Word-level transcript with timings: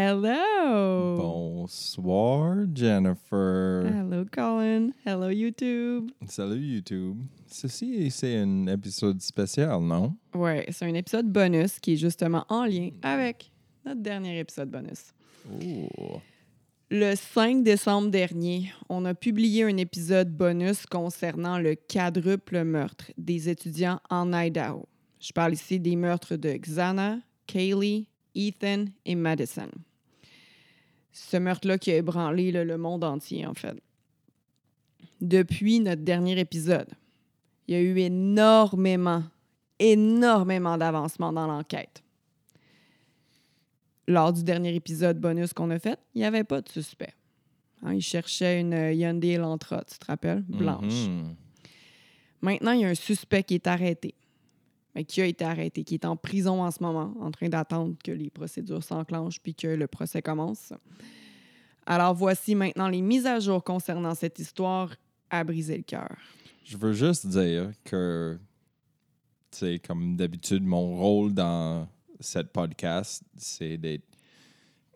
Hello! 0.00 1.16
Bonsoir, 1.16 2.66
Jennifer. 2.72 3.84
Hello, 3.84 4.24
Colin. 4.30 4.92
Hello, 5.04 5.28
YouTube. 5.28 6.12
Salut, 6.28 6.60
YouTube. 6.60 7.18
Ceci, 7.48 8.08
c'est 8.12 8.36
un 8.36 8.68
épisode 8.68 9.20
spécial, 9.20 9.80
non? 9.80 10.14
Ouais, 10.32 10.66
c'est 10.70 10.84
un 10.84 10.94
épisode 10.94 11.26
bonus 11.26 11.80
qui 11.80 11.94
est 11.94 11.96
justement 11.96 12.46
en 12.48 12.64
lien 12.64 12.90
avec 13.02 13.50
notre 13.84 14.00
dernier 14.00 14.38
épisode 14.38 14.70
bonus. 14.70 15.12
Oh. 15.50 16.20
Le 16.92 17.16
5 17.16 17.64
décembre 17.64 18.12
dernier, 18.12 18.72
on 18.88 19.04
a 19.04 19.14
publié 19.14 19.64
un 19.64 19.78
épisode 19.78 20.30
bonus 20.30 20.86
concernant 20.86 21.58
le 21.58 21.74
quadruple 21.74 22.62
meurtre 22.62 23.10
des 23.18 23.48
étudiants 23.48 23.98
en 24.10 24.32
Idaho. 24.32 24.86
Je 25.18 25.32
parle 25.32 25.54
ici 25.54 25.80
des 25.80 25.96
meurtres 25.96 26.36
de 26.36 26.52
Xana, 26.52 27.18
Kaylee, 27.48 28.06
Ethan 28.36 28.84
et 29.04 29.16
Madison. 29.16 29.70
Ce 31.20 31.36
meurtre-là 31.36 31.78
qui 31.78 31.90
a 31.90 31.96
ébranlé 31.96 32.52
là, 32.52 32.64
le 32.64 32.78
monde 32.78 33.04
entier, 33.04 33.44
en 33.44 33.54
fait. 33.54 33.76
Depuis 35.20 35.80
notre 35.80 36.02
dernier 36.02 36.38
épisode, 36.38 36.88
il 37.66 37.74
y 37.74 37.76
a 37.76 37.80
eu 37.80 37.98
énormément, 37.98 39.24
énormément 39.78 40.78
d'avancement 40.78 41.32
dans 41.32 41.46
l'enquête. 41.46 42.02
Lors 44.06 44.32
du 44.32 44.42
dernier 44.42 44.74
épisode 44.74 45.20
bonus 45.20 45.52
qu'on 45.52 45.70
a 45.70 45.78
fait, 45.78 45.98
il 46.14 46.20
n'y 46.20 46.24
avait 46.24 46.44
pas 46.44 46.62
de 46.62 46.68
suspect. 46.68 47.14
Hein, 47.82 47.94
il 47.94 48.00
cherchait 48.00 48.60
une 48.60 48.72
Hyundai 48.72 49.32
Elantra, 49.32 49.84
tu 49.84 49.98
te 49.98 50.06
rappelles? 50.06 50.42
Blanche. 50.48 51.08
Mhm. 51.08 51.34
Maintenant, 52.40 52.72
il 52.72 52.80
y 52.80 52.84
a 52.84 52.88
un 52.88 52.94
suspect 52.94 53.42
qui 53.42 53.54
est 53.54 53.66
arrêté. 53.66 54.14
Mais 54.98 55.04
qui 55.04 55.22
a 55.22 55.26
été 55.26 55.44
arrêté, 55.44 55.84
qui 55.84 55.94
est 55.94 56.04
en 56.04 56.16
prison 56.16 56.60
en 56.60 56.72
ce 56.72 56.82
moment, 56.82 57.14
en 57.20 57.30
train 57.30 57.48
d'attendre 57.48 57.94
que 58.02 58.10
les 58.10 58.30
procédures 58.30 58.82
s'enclenchent 58.82 59.38
puis 59.38 59.54
que 59.54 59.68
le 59.68 59.86
procès 59.86 60.22
commence. 60.22 60.72
Alors 61.86 62.16
voici 62.16 62.56
maintenant 62.56 62.88
les 62.88 63.00
mises 63.00 63.24
à 63.24 63.38
jour 63.38 63.62
concernant 63.62 64.16
cette 64.16 64.40
histoire 64.40 64.92
à 65.30 65.44
briser 65.44 65.76
le 65.76 65.84
cœur. 65.84 66.16
Je 66.64 66.76
veux 66.76 66.94
juste 66.94 67.28
dire 67.28 67.70
que, 67.84 68.40
tu 69.52 69.58
sais, 69.58 69.78
comme 69.78 70.16
d'habitude, 70.16 70.64
mon 70.64 70.96
rôle 70.96 71.32
dans 71.32 71.86
cette 72.18 72.50
podcast, 72.50 73.22
c'est 73.36 73.76
d'être 73.76 74.02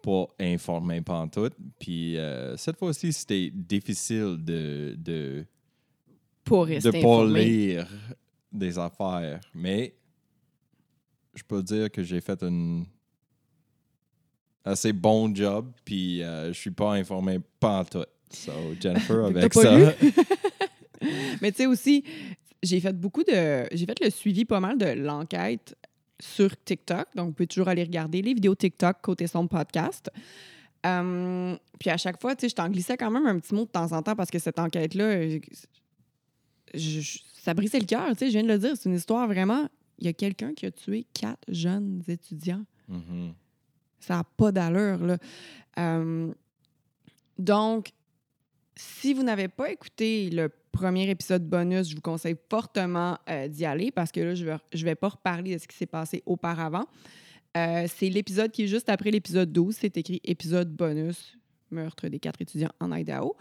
pas 0.03 0.27
informé 0.41 1.01
pantoute. 1.01 1.55
Puis 1.79 2.19
euh, 2.19 2.57
cette 2.57 2.77
fois-ci, 2.77 3.13
c'était 3.13 3.53
difficile 3.55 4.39
de, 4.41 4.97
de, 4.99 5.45
Pour 6.43 6.67
de 6.67 6.73
rester 6.73 6.91
pas 6.91 6.99
informé. 6.99 7.45
lire 7.45 7.89
des 8.53 8.79
affaires. 8.79 9.41
Mais 9.55 9.95
je 11.35 11.43
peux 11.43 11.63
dire 11.63 11.91
que 11.91 12.03
j'ai 12.03 12.21
fait 12.21 12.43
un 12.43 12.83
assez 14.65 14.93
bon 14.93 15.35
job, 15.35 15.73
puis 15.85 16.23
euh, 16.23 16.53
je 16.53 16.59
suis 16.59 16.71
pas 16.71 16.95
informé 16.95 17.41
pantoute. 17.59 18.09
So, 18.31 18.53
Jennifer, 18.81 19.29
Vu 19.29 19.35
que 19.35 19.39
avec 19.39 19.53
pas 19.53 19.63
ça... 19.63 19.95
Mais 21.43 21.51
tu 21.51 21.59
sais 21.59 21.67
aussi, 21.67 22.05
j'ai 22.63 22.81
fait 22.81 22.93
beaucoup 22.93 23.25
de. 23.25 23.67
J'ai 23.73 23.87
fait 23.87 23.99
le 24.01 24.11
suivi 24.11 24.45
pas 24.45 24.61
mal 24.61 24.79
de 24.79 24.87
l'enquête 24.87 25.77
sur 26.21 26.51
TikTok. 26.65 27.09
Donc, 27.17 27.29
vous 27.29 27.33
pouvez 27.33 27.49
toujours 27.49 27.69
aller 27.69 27.83
regarder 27.83 28.23
les 28.23 28.35
vidéos 28.35 28.55
TikTok 28.55 28.99
côté 29.03 29.27
son 29.27 29.49
podcast. 29.49 30.11
Euh, 30.87 31.57
puis 31.79 31.91
à 31.91 31.97
chaque 31.97 32.21
fois, 32.21 32.35
tu 32.37 32.43
sais, 32.43 32.49
je 32.49 32.55
t'en 32.55 32.69
glissais 32.69 32.97
quand 32.97 33.11
même 33.11 33.27
un 33.27 33.39
petit 33.39 33.55
mot 33.55 33.65
de 33.65 33.71
temps 33.71 33.91
en 33.93 34.03
temps 34.03 34.15
parce 34.15 34.31
que 34.31 34.39
cette 34.39 34.59
enquête-là, 34.59 35.39
je- 36.75 37.01
je- 37.01 37.19
ça 37.35 37.55
brisait 37.55 37.79
le 37.81 37.87
cœur. 37.87 38.09
Tu 38.11 38.19
sais, 38.19 38.27
je 38.27 38.33
viens 38.33 38.43
de 38.43 38.49
le 38.49 38.59
dire, 38.59 38.77
c'est 38.77 38.89
une 38.89 38.95
histoire 38.97 39.27
vraiment. 39.27 39.69
Il 39.99 40.07
y 40.07 40.09
a 40.09 40.13
quelqu'un 40.13 40.55
qui 40.55 40.67
a 40.67 40.71
tué 40.71 41.07
quatre 41.15 41.43
jeunes 41.49 42.03
étudiants. 42.09 42.65
Mhm. 42.89 43.35
Ça 44.01 44.17
n'a 44.17 44.25
pas 44.25 44.51
d'allure, 44.53 44.99
là. 45.07 45.17
Euh, 45.79 46.33
donc, 47.39 47.91
si 48.75 49.15
vous 49.15 49.23
n'avez 49.23 49.49
pas 49.49 49.71
écouté 49.71 50.31
le 50.31 50.51
premier 50.73 51.09
épisode 51.11 51.47
bonus, 51.49 51.89
je 51.91 51.95
vous 51.95 52.01
conseille 52.01 52.37
fortement 52.51 53.19
euh, 53.29 53.47
d'y 53.49 53.65
aller 53.65 53.91
parce 53.91 54.11
que 54.11 54.21
là, 54.21 54.35
je 54.35 54.45
ne 54.45 54.51
vais, 54.51 54.57
je 54.73 54.85
vais 54.85 54.95
pas 54.95 55.09
reparler 55.11 55.55
de 55.55 55.59
ce 55.59 55.69
qui 55.69 55.77
s'est 55.77 55.87
passé 55.87 56.23
auparavant. 56.27 56.87
Euh, 57.57 57.87
c'est 57.95 58.09
l'épisode 58.09 58.51
qui 58.51 58.65
est 58.65 58.67
juste 58.69 58.89
après 58.89 59.11
l'épisode 59.11 59.53
12. 59.53 59.77
C'est 59.79 59.97
écrit 59.99 60.21
épisode 60.25 60.75
bonus, 60.75 61.37
meurtre 61.71 62.09
des 62.09 62.19
quatre 62.19 62.41
étudiants 62.41 62.73
en 62.81 62.91
Idaho. 62.93 63.37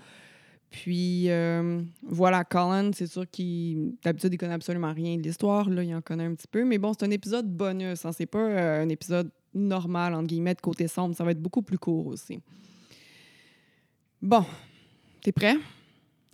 Puis 0.71 1.29
euh, 1.29 1.81
voilà, 2.01 2.45
Colin, 2.45 2.91
c'est 2.93 3.05
sûr 3.05 3.29
qu'il 3.29 3.93
d'habitude 4.03 4.33
il 4.33 4.37
connaît 4.37 4.53
absolument 4.53 4.93
rien 4.93 5.17
de 5.17 5.21
l'histoire. 5.21 5.69
Là, 5.69 5.83
il 5.83 5.93
en 5.93 6.01
connaît 6.01 6.23
un 6.23 6.33
petit 6.33 6.47
peu, 6.47 6.63
mais 6.63 6.77
bon, 6.77 6.93
c'est 6.93 7.05
un 7.05 7.11
épisode 7.11 7.45
bonus. 7.45 8.05
Hein, 8.05 8.13
c'est 8.13 8.25
pas 8.25 8.39
euh, 8.39 8.83
un 8.83 8.89
épisode 8.89 9.29
normal 9.53 10.13
entre 10.13 10.27
guillemets 10.27 10.55
de 10.55 10.61
côté 10.61 10.87
sombre. 10.87 11.13
Ça 11.13 11.25
va 11.25 11.31
être 11.31 11.41
beaucoup 11.41 11.61
plus 11.61 11.77
court 11.77 12.07
aussi. 12.07 12.39
Bon, 14.21 14.45
t'es 15.21 15.33
prêt? 15.33 15.57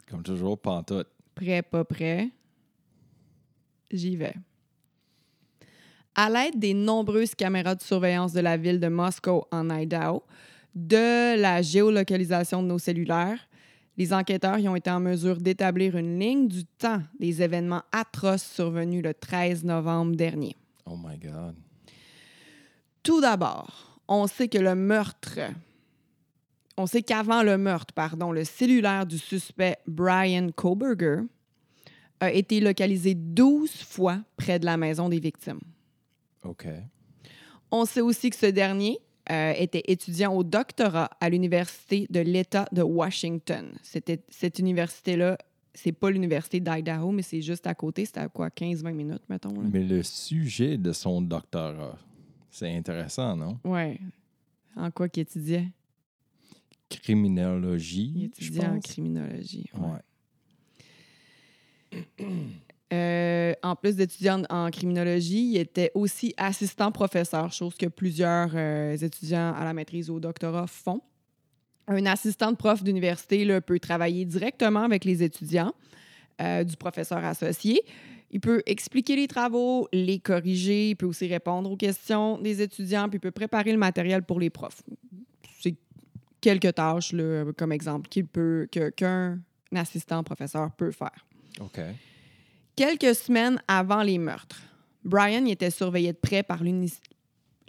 Comme 0.09 0.21
toujours, 0.21 0.59
pantoute. 0.59 1.07
Prêt, 1.33 1.63
pas 1.63 1.83
prêt? 1.83 2.29
J'y 3.91 4.17
vais. 4.17 4.35
À 6.13 6.29
l'aide 6.29 6.59
des 6.59 6.75
nombreuses 6.75 7.33
caméras 7.33 7.73
de 7.73 7.81
surveillance 7.81 8.33
de 8.33 8.41
la 8.41 8.55
ville 8.57 8.79
de 8.79 8.87
Moscow 8.87 9.45
en 9.51 9.69
Idaho, 9.69 10.23
de 10.75 11.39
la 11.39 11.61
géolocalisation 11.63 12.61
de 12.61 12.67
nos 12.67 12.79
cellulaires, 12.79 13.46
les 13.97 14.13
enquêteurs 14.13 14.59
y 14.59 14.69
ont 14.69 14.75
été 14.75 14.91
en 14.91 14.99
mesure 14.99 15.37
d'établir 15.37 15.97
une 15.97 16.19
ligne 16.19 16.47
du 16.47 16.65
temps 16.65 17.01
des 17.19 17.41
événements 17.41 17.83
atroces 17.91 18.43
survenus 18.43 19.03
le 19.03 19.13
13 19.13 19.63
novembre 19.63 20.15
dernier. 20.15 20.55
Oh 20.85 20.95
my 20.95 21.17
God. 21.17 21.55
Tout 23.01 23.21
d'abord, 23.21 23.99
on 24.07 24.27
sait 24.27 24.47
que 24.47 24.59
le 24.59 24.75
meurtre, 24.75 25.39
on 26.77 26.85
sait 26.85 27.01
qu'avant 27.01 27.41
le 27.41 27.57
meurtre, 27.57 27.93
pardon, 27.93 28.31
le 28.31 28.43
cellulaire 28.43 29.05
du 29.05 29.17
suspect 29.17 29.77
Brian 29.87 30.49
Koberger 30.55 31.21
a 32.19 32.31
été 32.31 32.59
localisé 32.59 33.15
12 33.15 33.71
fois 33.71 34.19
près 34.37 34.59
de 34.59 34.65
la 34.65 34.77
maison 34.77 35.09
des 35.09 35.19
victimes. 35.19 35.59
OK. 36.43 36.67
On 37.71 37.85
sait 37.85 38.01
aussi 38.01 38.29
que 38.29 38.35
ce 38.35 38.45
dernier 38.45 38.99
euh, 39.31 39.53
était 39.57 39.83
étudiant 39.87 40.33
au 40.33 40.43
doctorat 40.43 41.09
à 41.19 41.29
l'Université 41.29 42.07
de 42.09 42.19
l'État 42.19 42.67
de 42.71 42.81
Washington. 42.81 43.73
C'était, 43.83 44.21
cette 44.29 44.59
université-là, 44.59 45.37
c'est 45.73 45.91
pas 45.91 46.09
l'Université 46.09 46.59
d'Idaho, 46.59 47.11
mais 47.11 47.21
c'est 47.21 47.41
juste 47.41 47.67
à 47.67 47.75
côté. 47.75 48.05
C'était 48.05 48.21
à 48.21 48.29
quoi, 48.29 48.49
15-20 48.49 48.91
minutes, 48.93 49.21
mettons? 49.29 49.49
là? 49.53 49.67
Mais 49.71 49.83
le 49.83 50.01
sujet 50.03 50.77
de 50.77 50.91
son 50.91 51.21
doctorat, 51.21 51.97
c'est 52.49 52.73
intéressant, 52.75 53.35
non? 53.35 53.59
Ouais. 53.63 53.99
En 54.75 54.89
quoi 54.91 55.07
qu'il 55.09 55.21
étudiait? 55.21 55.67
Criminologie, 56.89 58.11
Il 58.15 58.21
je 58.21 58.25
étudiait 58.25 58.65
en 58.65 58.79
criminologie. 58.79 59.69
ouais. 59.73 59.87
Ouais. 61.91 61.99
Euh, 62.93 63.53
en 63.63 63.75
plus 63.75 63.95
d'étudiant 63.97 64.43
en 64.49 64.71
criminologie, 64.71 65.51
il 65.51 65.57
était 65.57 65.91
aussi 65.93 66.33
assistant 66.37 66.91
professeur, 66.91 67.51
chose 67.51 67.75
que 67.75 67.87
plusieurs 67.87 68.51
euh, 68.55 68.95
étudiants 68.95 69.53
à 69.53 69.65
la 69.65 69.73
maîtrise 69.73 70.09
ou 70.09 70.15
au 70.15 70.19
doctorat 70.19 70.67
font. 70.67 71.01
Un 71.89 72.05
assistant 72.05 72.51
de 72.51 72.57
prof 72.57 72.83
d'université 72.83 73.59
peut 73.61 73.79
travailler 73.79 74.25
directement 74.25 74.83
avec 74.83 75.03
les 75.03 75.21
étudiants 75.23 75.73
euh, 76.41 76.63
du 76.63 76.77
professeur 76.77 77.23
associé. 77.23 77.81
Il 78.31 78.39
peut 78.39 78.61
expliquer 78.65 79.15
les 79.15 79.27
travaux, 79.27 79.87
les 79.93 80.19
corriger, 80.19 80.89
il 80.89 80.95
peut 80.95 81.05
aussi 81.05 81.27
répondre 81.27 81.69
aux 81.69 81.77
questions 81.77 82.37
des 82.37 82.61
étudiants, 82.61 83.07
puis 83.09 83.17
il 83.17 83.21
peut 83.21 83.31
préparer 83.31 83.71
le 83.71 83.77
matériel 83.77 84.23
pour 84.23 84.39
les 84.39 84.49
profs. 84.49 84.83
C'est 85.61 85.75
quelques 86.41 86.73
tâches, 86.75 87.13
là, 87.13 87.45
comme 87.57 87.71
exemple, 87.71 88.09
qu'un 88.09 89.39
assistant 89.73 90.23
professeur 90.23 90.71
peut 90.71 90.91
faire. 90.91 91.25
OK. 91.61 91.79
Quelques 92.77 93.15
semaines 93.15 93.59
avant 93.67 94.03
les 94.03 94.17
meurtres, 94.19 94.61
Brian 95.03 95.43
y 95.45 95.51
était 95.51 95.71
surveillé 95.71 96.13
de 96.13 96.17
près 96.17 96.43
par 96.43 96.63
l'uni- 96.63 96.93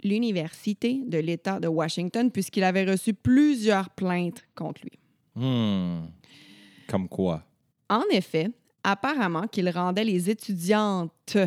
l'Université 0.03 1.01
de 1.05 1.17
l'État 1.17 1.59
de 1.59 1.67
Washington 1.67 2.31
puisqu'il 2.31 2.63
avait 2.63 2.85
reçu 2.89 3.13
plusieurs 3.13 3.89
plaintes 3.89 4.43
contre 4.55 4.81
lui. 4.83 4.99
Hmm. 5.35 6.05
Comme 6.87 7.09
quoi? 7.09 7.43
En 7.89 8.03
effet, 8.11 8.49
apparemment 8.83 9.47
qu'il 9.47 9.69
rendait 9.69 10.03
les 10.05 10.29
étudiantes 10.29 11.37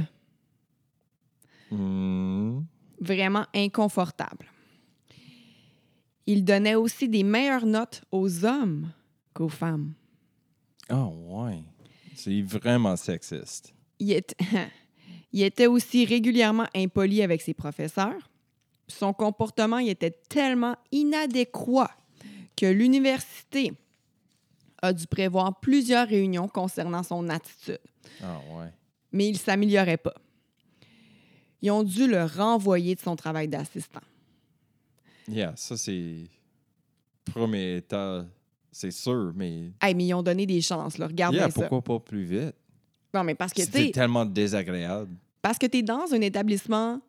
Hmm. 1.70 2.60
vraiment 3.00 3.46
inconfortables. 3.54 4.46
Il 6.26 6.44
donnait 6.44 6.74
aussi 6.74 7.08
des 7.08 7.22
meilleures 7.22 7.64
notes 7.64 8.02
aux 8.12 8.44
hommes 8.44 8.90
qu'aux 9.32 9.48
femmes. 9.48 9.94
Ah, 10.90 11.06
ouais. 11.06 11.62
C'est 12.14 12.42
vraiment 12.42 12.96
sexiste. 12.96 13.74
Il 13.98 14.12
était, 14.12 14.36
il 15.32 15.42
était 15.42 15.66
aussi 15.66 16.04
régulièrement 16.04 16.66
impoli 16.74 17.22
avec 17.22 17.40
ses 17.42 17.54
professeurs. 17.54 18.30
Son 18.88 19.12
comportement 19.12 19.78
il 19.78 19.88
était 19.88 20.10
tellement 20.28 20.76
inadéquat 20.90 21.90
que 22.56 22.66
l'université 22.66 23.72
a 24.82 24.92
dû 24.92 25.06
prévoir 25.06 25.60
plusieurs 25.60 26.08
réunions 26.08 26.48
concernant 26.48 27.02
son 27.02 27.28
attitude, 27.28 27.78
Ah, 28.22 28.38
ouais. 28.52 28.66
mais 29.12 29.28
il 29.28 29.32
ne 29.34 29.38
s'améliorait 29.38 29.96
pas. 29.96 30.14
Ils 31.62 31.70
ont 31.70 31.84
dû 31.84 32.08
le 32.08 32.24
renvoyer 32.24 32.96
de 32.96 33.00
son 33.00 33.14
travail 33.14 33.46
d'assistant. 33.46 34.00
Yeah, 35.28 35.54
ça, 35.56 35.76
c'est. 35.76 36.24
Premier 37.24 37.76
état, 37.76 38.26
c'est 38.72 38.90
sûr, 38.90 39.32
mais. 39.36 39.70
Hey, 39.80 39.94
mais 39.94 40.06
ils 40.06 40.14
ont 40.14 40.22
donné 40.22 40.46
des 40.46 40.60
chances, 40.60 40.98
là. 40.98 41.06
Regarde 41.06 41.34
Yeah, 41.34 41.50
ça. 41.50 41.60
pourquoi 41.68 41.82
pas 41.82 42.00
plus 42.00 42.24
vite? 42.24 42.54
Non, 43.14 43.22
mais 43.24 43.34
parce 43.34 43.52
que, 43.52 43.62
tu 43.62 43.90
tellement 43.92 44.24
désagréable. 44.24 45.14
parce 45.42 45.58
que 45.58 45.66
tu 45.66 45.78
es 45.78 45.82
dans 45.82 46.12
un 46.12 46.20
établissement. 46.22 47.00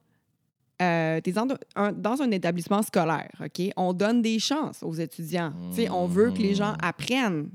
Euh, 0.81 1.21
t'es 1.21 1.31
dans 1.31 1.47
un, 1.75 1.91
dans 1.93 2.21
un 2.21 2.31
établissement 2.31 2.81
scolaire, 2.81 3.31
OK? 3.39 3.71
On 3.77 3.93
donne 3.93 4.21
des 4.21 4.39
chances 4.39 4.83
aux 4.83 4.93
étudiants. 4.93 5.53
Tu 5.69 5.83
sais, 5.83 5.89
on 5.89 6.07
veut 6.07 6.31
que 6.31 6.39
les 6.39 6.55
gens 6.55 6.71
Mhm. 6.73 6.77
apprennent. 6.81 7.49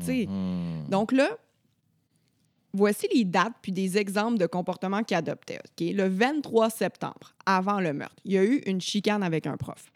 Tu 0.00 0.06
sais, 0.06 0.26
Mhm. 0.26 0.88
Donc 0.90 1.12
là, 1.12 1.30
voici 2.74 3.06
les 3.14 3.24
dates 3.24 3.54
puis 3.62 3.72
des 3.72 3.96
exemples 3.96 4.38
de 4.38 4.46
comportements 4.46 5.02
qu'ils 5.04 5.16
adoptaient. 5.16 5.60
OK? 5.60 5.86
Le 5.94 6.08
23 6.08 6.68
septembre, 6.68 7.34
avant 7.46 7.80
le 7.80 7.92
meurtre, 7.92 8.16
il 8.24 8.32
y 8.32 8.38
a 8.38 8.44
eu 8.44 8.56
une 8.66 8.80
chicane 8.80 9.22
avec 9.22 9.46
un 9.46 9.56
prof. 9.56 9.90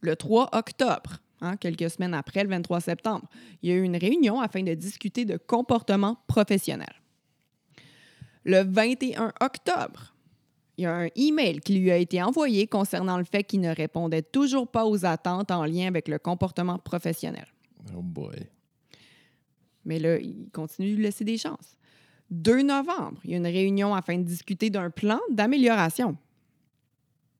Le 0.00 0.16
3 0.16 0.48
octobre, 0.52 1.18
hein, 1.42 1.56
quelques 1.56 1.90
semaines 1.90 2.14
après 2.14 2.42
le 2.42 2.50
23 2.50 2.80
septembre, 2.80 3.28
il 3.62 3.70
y 3.70 3.72
a 3.72 3.76
eu 3.76 3.82
une 3.82 3.96
réunion 3.96 4.40
afin 4.40 4.62
de 4.62 4.74
discuter 4.74 5.24
de 5.24 5.36
comportements 5.36 6.16
professionnels. 6.26 7.02
Le 8.44 8.62
21 8.62 9.32
octobre, 9.40 10.14
il 10.76 10.84
y 10.84 10.86
a 10.86 10.94
un 10.94 11.08
email 11.16 11.60
qui 11.60 11.78
lui 11.78 11.90
a 11.90 11.96
été 11.96 12.22
envoyé 12.22 12.66
concernant 12.66 13.18
le 13.18 13.24
fait 13.24 13.44
qu'il 13.44 13.60
ne 13.60 13.74
répondait 13.74 14.22
toujours 14.22 14.66
pas 14.66 14.86
aux 14.86 15.04
attentes 15.04 15.50
en 15.50 15.64
lien 15.64 15.86
avec 15.86 16.08
le 16.08 16.18
comportement 16.18 16.78
professionnel. 16.78 17.46
Oh 17.94 18.02
boy. 18.02 18.36
Mais 19.84 19.98
là, 19.98 20.18
il 20.18 20.48
continue 20.52 20.92
de 20.92 20.96
lui 20.96 21.02
laisser 21.02 21.24
des 21.24 21.36
chances. 21.36 21.76
2 22.30 22.62
novembre, 22.62 23.20
il 23.24 23.30
y 23.30 23.34
a 23.34 23.36
une 23.36 23.46
réunion 23.46 23.94
afin 23.94 24.16
de 24.16 24.22
discuter 24.22 24.70
d'un 24.70 24.90
plan 24.90 25.20
d'amélioration. 25.30 26.16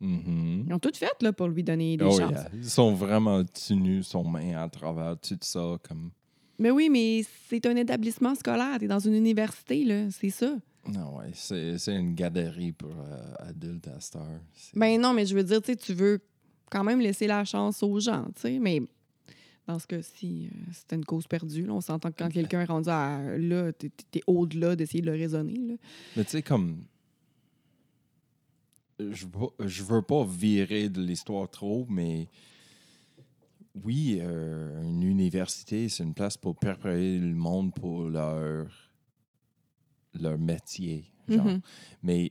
Mhm. 0.03 0.65
Ils 0.69 0.75
ont 0.75 0.79
tout 0.79 0.91
fait 0.95 1.23
là, 1.23 1.33
pour 1.33 1.47
lui 1.49 1.63
donner 1.63 1.97
des 1.97 2.05
Oh, 2.05 2.11
chances. 2.19 2.31
yeah. 2.33 2.49
Ils 2.55 2.69
sont 2.69 2.93
vraiment 2.93 3.43
tenus 3.45 4.07
son 4.09 4.25
main 4.25 4.57
à 4.61 4.69
travers 4.69 5.17
tout 5.19 5.39
ça. 5.41 5.79
Comme... 5.89 6.11
Mais 6.59 6.71
oui, 6.71 6.89
mais 6.91 7.25
c'est 7.49 7.65
un 7.67 7.77
établissement 7.77 8.35
scolaire. 8.35 8.79
Tu 8.79 8.85
es 8.87 8.89
dans 8.89 8.99
une 8.99 9.15
université, 9.15 9.85
là. 9.85 10.11
C'est 10.11 10.31
ça. 10.31 10.57
Non, 10.93 11.19
ouais, 11.19 11.31
c'est 11.35 11.79
c'est 11.79 11.95
une 11.95 12.15
galerie 12.15 12.73
pour 12.73 12.91
euh, 12.91 13.35
adultes 13.49 13.87
à. 13.87 14.01
C'est- 14.01 14.19
Ben 14.77 15.01
non, 15.01 15.13
mais 15.15 15.25
je 15.25 15.35
veux 15.37 15.45
dire, 15.45 15.61
tu 15.63 15.95
veux 15.95 16.21
quand 16.71 16.83
même 16.83 17.01
laisser 17.01 17.29
la 17.29 17.45
chance 17.45 17.83
aux 17.85 18.01
gens, 18.01 18.25
tu 18.35 18.41
sais. 18.43 18.59
Mais 18.59 18.83
dans 19.69 19.79
ce 19.79 19.87
cas-ci, 19.87 20.49
euh, 20.53 20.57
c'était 20.73 20.97
une 20.97 21.05
cause 21.05 21.29
perdue. 21.29 21.67
là. 21.67 21.75
On 21.75 21.81
s'entend 21.81 22.11
que 22.11 22.17
quand 22.19 22.29
quelqu'un 22.31 22.63
est 22.63 22.65
rendu 22.65 22.89
à 22.89 23.21
là, 23.39 23.71
t'es 23.73 23.93
es, 24.17 24.21
au-delà 24.27 24.75
d'essayer 24.75 25.01
de 25.03 25.07
le 25.07 25.17
raisonner. 25.17 25.55
Là. 25.69 25.75
Mais 26.17 26.25
tu 26.25 26.31
sais, 26.31 26.43
comme. 26.43 26.83
Je 28.99 29.27
je 29.67 29.83
veux 29.83 30.03
pas 30.03 30.25
virer 30.25 30.89
de 30.89 31.01
l'histoire 31.03 31.49
trop, 31.51 31.87
mais. 31.89 32.29
Oui, 33.85 34.19
euh, 34.21 34.83
une 34.83 35.03
université, 35.03 35.89
c'est 35.89 36.03
une 36.03 36.13
place 36.13 36.37
pour 36.37 36.55
préparer 36.57 37.19
le 37.19 37.35
monde 37.35 37.73
pour 37.75 38.03
leur, 38.05 38.67
leur 40.21 40.39
métier. 40.39 41.07
Genre. 41.27 41.47
Mhm. 41.47 41.61
Mais 42.03 42.31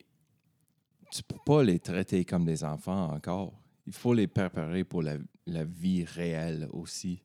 tu 1.11 1.23
peux 1.23 1.39
pas 1.43 1.63
les 1.63 1.79
traiter 1.79 2.25
comme 2.25 2.45
des 2.45 2.63
enfants 2.63 3.11
encore. 3.13 3.53
Il 3.87 3.93
faut 3.93 4.13
les 4.13 4.27
préparer 4.27 4.83
pour 4.83 5.01
la, 5.01 5.17
la 5.47 5.63
vie 5.65 6.05
réelle 6.05 6.67
aussi. 6.73 7.23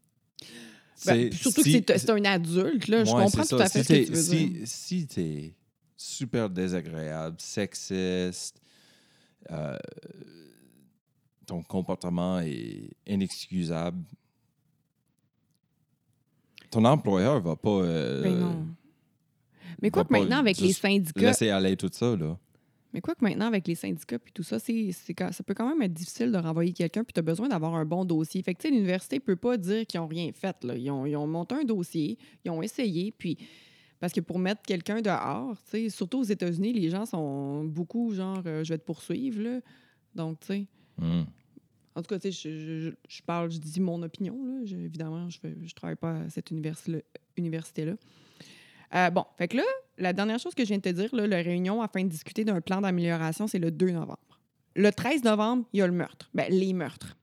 Ben, 1.05 1.31
surtout 1.31 1.63
si- 1.63 1.85
que 1.85 1.99
c'est- 1.99 2.09
un 2.11 2.25
adulte, 2.25 2.89
là. 2.89 3.05
Je 3.05 3.11
comprends 3.13 3.45
tout 3.45 3.57
à 3.57 3.69
fait 3.69 3.85
si 3.85 3.85
ce 3.85 3.93
que 3.93 4.07
tu 4.07 4.13
veux 4.13 4.23
si, 4.23 4.49
dire. 4.51 4.63
Si 4.67 5.07
t'es 5.07 5.55
super 5.95 6.49
désagréable, 6.49 7.37
sexiste, 7.39 8.63
euh, 9.51 9.77
ton 11.47 11.63
comportement 11.63 12.41
est 12.41 12.91
inexcusable, 13.07 14.03
ton 16.71 16.85
employeur 16.85 17.41
va 17.41 17.57
pas 17.57 17.71
euh, 17.71 18.23
Ben 18.23 18.39
non. 18.39 18.67
Mais 19.83 19.91
quoi 19.91 20.05
que 20.05 20.13
maintenant, 20.13 20.39
avec 20.39 20.59
les 20.59 20.73
syndicats, 20.73 21.21
laisser 21.21 21.51
aller 21.51 21.77
tout 21.77 21.91
ça. 21.93 22.17
Là. 22.17 22.39
mais 22.95 23.01
quoi 23.03 23.15
que 23.15 23.23
maintenant, 23.23 23.47
avec 23.47 23.69
les 23.69 23.75
syndicats 23.75 24.19
puis 24.19 24.33
tout 24.33 24.43
ça, 24.43 24.59
c'est, 24.59 24.91
ça 24.93 25.43
peut 25.45 25.55
quand 25.55 25.69
même 25.69 25.83
être 25.83 25.93
difficile 25.93 26.33
de 26.33 26.39
renvoyer 26.39 26.73
quelqu'un 26.73 27.05
puis 27.05 27.13
tu 27.13 27.21
as 27.21 27.23
besoin 27.23 27.49
d'avoir 27.49 27.75
un 27.75 27.85
bon 27.85 28.05
dossier. 28.05 28.43
Fait 28.43 28.55
que, 28.55 28.67
l'université 28.67 29.21
peut 29.21 29.37
pas 29.37 29.59
dire 29.59 29.87
qu'ils 29.87 30.01
ont 30.01 30.07
rien 30.07 30.31
fait, 30.33 30.65
là. 30.65 30.77
Ils 30.77 30.91
ont, 30.91 31.05
ils 31.05 31.17
ont 31.17 31.27
monté 31.27 31.55
un 31.55 31.65
dossier, 31.65 32.19
ils 32.45 32.51
ont 32.51 32.63
essayé, 32.63 33.13
puis... 33.17 33.37
Parce 34.01 34.13
que 34.13 34.21
pour 34.21 34.39
mettre 34.39 34.63
quelqu'un 34.63 35.01
dehors, 35.01 35.57
surtout 35.89 36.19
aux 36.21 36.25
États-Unis, 36.25 36.73
les 36.73 36.91
gens 36.91 37.07
sont 37.07 37.65
beaucoup 37.65 38.13
genre, 38.15 38.43
euh, 38.47 38.63
je 38.65 38.75
vais 38.75 38.79
te 38.79 38.85
poursuivre, 38.85 39.41
là. 39.43 39.61
Donc, 40.15 40.41
tu 40.41 40.47
sais... 40.47 40.67
Hmm. 40.99 41.23
En 41.95 42.03
tout 42.03 42.09
cas, 42.09 42.19
tu 42.19 42.31
sais, 42.31 42.51
je, 42.51 42.81
je- 42.91 42.95
je 43.09 43.23
parle, 43.23 43.51
je 43.51 43.59
dis 43.59 43.81
mon 43.81 44.03
opinion. 44.03 44.37
Là. 44.45 44.67
Je- 44.67 44.77
évidemment, 44.77 45.31
je 45.31 45.39
ne 45.47 45.69
travaille 45.75 45.97
pas 45.97 46.13
à 46.21 46.29
cette 46.29 46.51
universi- 46.51 47.03
université-là. 47.39 47.95
Euh, 48.95 49.11
bon, 49.11 49.25
fait 49.39 49.49
que 49.49 49.57
là, 49.57 49.63
la 49.97 50.13
dernière 50.13 50.39
chose 50.39 50.55
que 50.55 50.63
je 50.63 50.69
viens 50.69 50.77
de 50.77 50.83
te 50.83 50.89
dire, 50.91 51.15
là, 51.15 51.27
la 51.27 51.39
réunion 51.39 51.81
afin 51.81 52.05
de 52.05 52.09
discuter 52.09 52.45
d'un 52.45 52.61
plan 52.61 52.83
d'amélioration, 52.83 53.47
c'est 53.47 53.59
le 53.59 53.71
2 53.71 53.91
novembre. 53.93 54.19
Le 54.75 54.91
13 54.93 55.25
novembre, 55.25 55.65
il 55.73 55.79
y 55.79 55.83
a 55.83 55.87
le 55.87 55.93
meurtre. 55.95 56.29
Ben, 56.35 56.53
les 56.53 56.75
meurtres. 56.75 57.17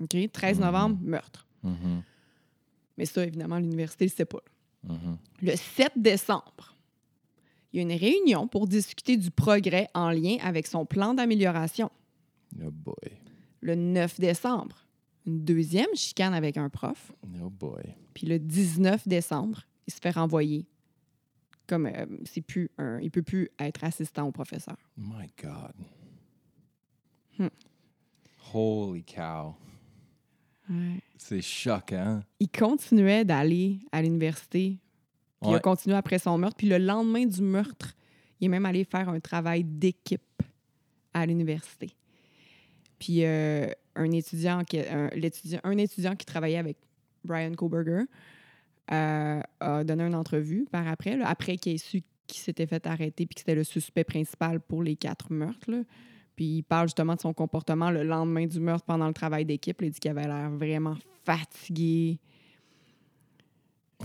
OK? 0.00 0.16
13 0.32 0.58
Mhm. 0.58 0.64
novembre, 0.64 0.98
meurtre. 1.02 1.46
Mhm. 1.62 2.02
Mais 2.96 3.04
ça, 3.04 3.24
évidemment, 3.26 3.58
l'université 3.58 4.06
ne 4.06 4.10
le 4.10 4.14
sait 4.16 4.24
pas. 4.24 4.40
Mhm. 4.84 5.18
Le 5.42 5.56
7 5.56 5.92
décembre, 5.96 6.76
il 7.72 7.76
y 7.76 7.78
a 7.80 7.82
une 7.82 7.98
réunion 7.98 8.48
pour 8.48 8.66
discuter 8.66 9.16
du 9.16 9.30
progrès 9.30 9.88
en 9.94 10.10
lien 10.10 10.36
avec 10.42 10.66
son 10.66 10.86
plan 10.86 11.14
d'amélioration. 11.14 11.90
Oh 12.60 12.70
boy. 12.70 13.18
Le 13.60 13.74
9 13.74 14.20
décembre, 14.20 14.86
une 15.26 15.44
deuxième 15.44 15.94
chicane 15.94 16.34
avec 16.34 16.56
un 16.56 16.68
prof. 16.68 17.12
Oh 17.42 17.50
boy. 17.50 17.94
Puis 18.14 18.26
le 18.26 18.38
19 18.38 19.06
décembre, 19.06 19.62
il 19.86 19.92
se 19.92 20.00
fait 20.00 20.10
renvoyer. 20.10 20.66
Comme 21.66 21.86
euh, 21.86 22.06
c'est 22.24 22.40
plus 22.40 22.70
un, 22.78 22.98
il 23.00 23.10
peut 23.10 23.22
plus 23.22 23.50
être 23.58 23.84
assistant 23.84 24.26
au 24.26 24.32
professeur. 24.32 24.76
My 24.96 25.26
God. 25.42 25.74
Hmm. 27.38 27.48
Holy 28.54 29.04
cow. 29.04 29.54
C'est 31.16 31.42
choquant. 31.42 32.22
Il 32.40 32.48
continuait 32.48 33.24
d'aller 33.24 33.78
à 33.92 34.02
l'université. 34.02 34.78
Puis 35.40 35.50
il 35.50 35.54
a 35.54 35.60
continué 35.60 35.96
après 35.96 36.18
son 36.18 36.36
meurtre. 36.38 36.56
Puis 36.56 36.68
le 36.68 36.78
lendemain 36.78 37.24
du 37.24 37.42
meurtre, 37.42 37.94
il 38.40 38.46
est 38.46 38.48
même 38.48 38.66
allé 38.66 38.84
faire 38.84 39.08
un 39.08 39.20
travail 39.20 39.64
d'équipe 39.64 40.22
à 41.14 41.26
l'université. 41.26 41.90
Puis 42.98 43.24
euh, 43.24 43.68
un, 43.94 44.10
étudiant 44.10 44.64
qui, 44.64 44.80
un, 44.80 45.78
étudiant 45.78 46.16
qui 46.16 46.26
travaillait 46.26 46.58
avec 46.58 46.76
Brian 47.24 47.54
Koberger 47.54 48.04
euh, 48.90 49.40
a 49.60 49.84
donné 49.84 50.04
une 50.04 50.14
entrevue 50.14 50.66
par 50.70 50.86
après, 50.88 51.16
là, 51.16 51.28
après 51.28 51.56
qu'il 51.56 51.74
ait 51.74 51.78
su 51.78 52.02
qu'il 52.26 52.42
s'était 52.42 52.66
fait 52.66 52.86
arrêter 52.86 53.24
puis 53.24 53.34
que 53.34 53.40
c'était 53.40 53.54
le 53.54 53.64
suspect 53.64 54.04
principal 54.04 54.60
pour 54.60 54.82
les 54.82 54.96
quatre 54.96 55.32
meurtres. 55.32 55.70
là. 55.70 55.78
Puis 56.38 56.58
il 56.58 56.62
parle 56.62 56.86
justement 56.86 57.16
de 57.16 57.20
son 57.20 57.34
comportement 57.34 57.90
le 57.90 58.04
lendemain 58.04 58.46
du 58.46 58.60
meurtre 58.60 58.84
pendant 58.86 59.08
le 59.08 59.12
travail 59.12 59.44
d'équipe. 59.44 59.82
Il 59.82 59.90
dit 59.90 59.98
qu'il 59.98 60.08
avait 60.12 60.22
l'air 60.28 60.48
vraiment 60.52 60.94
fatigué. 61.24 62.20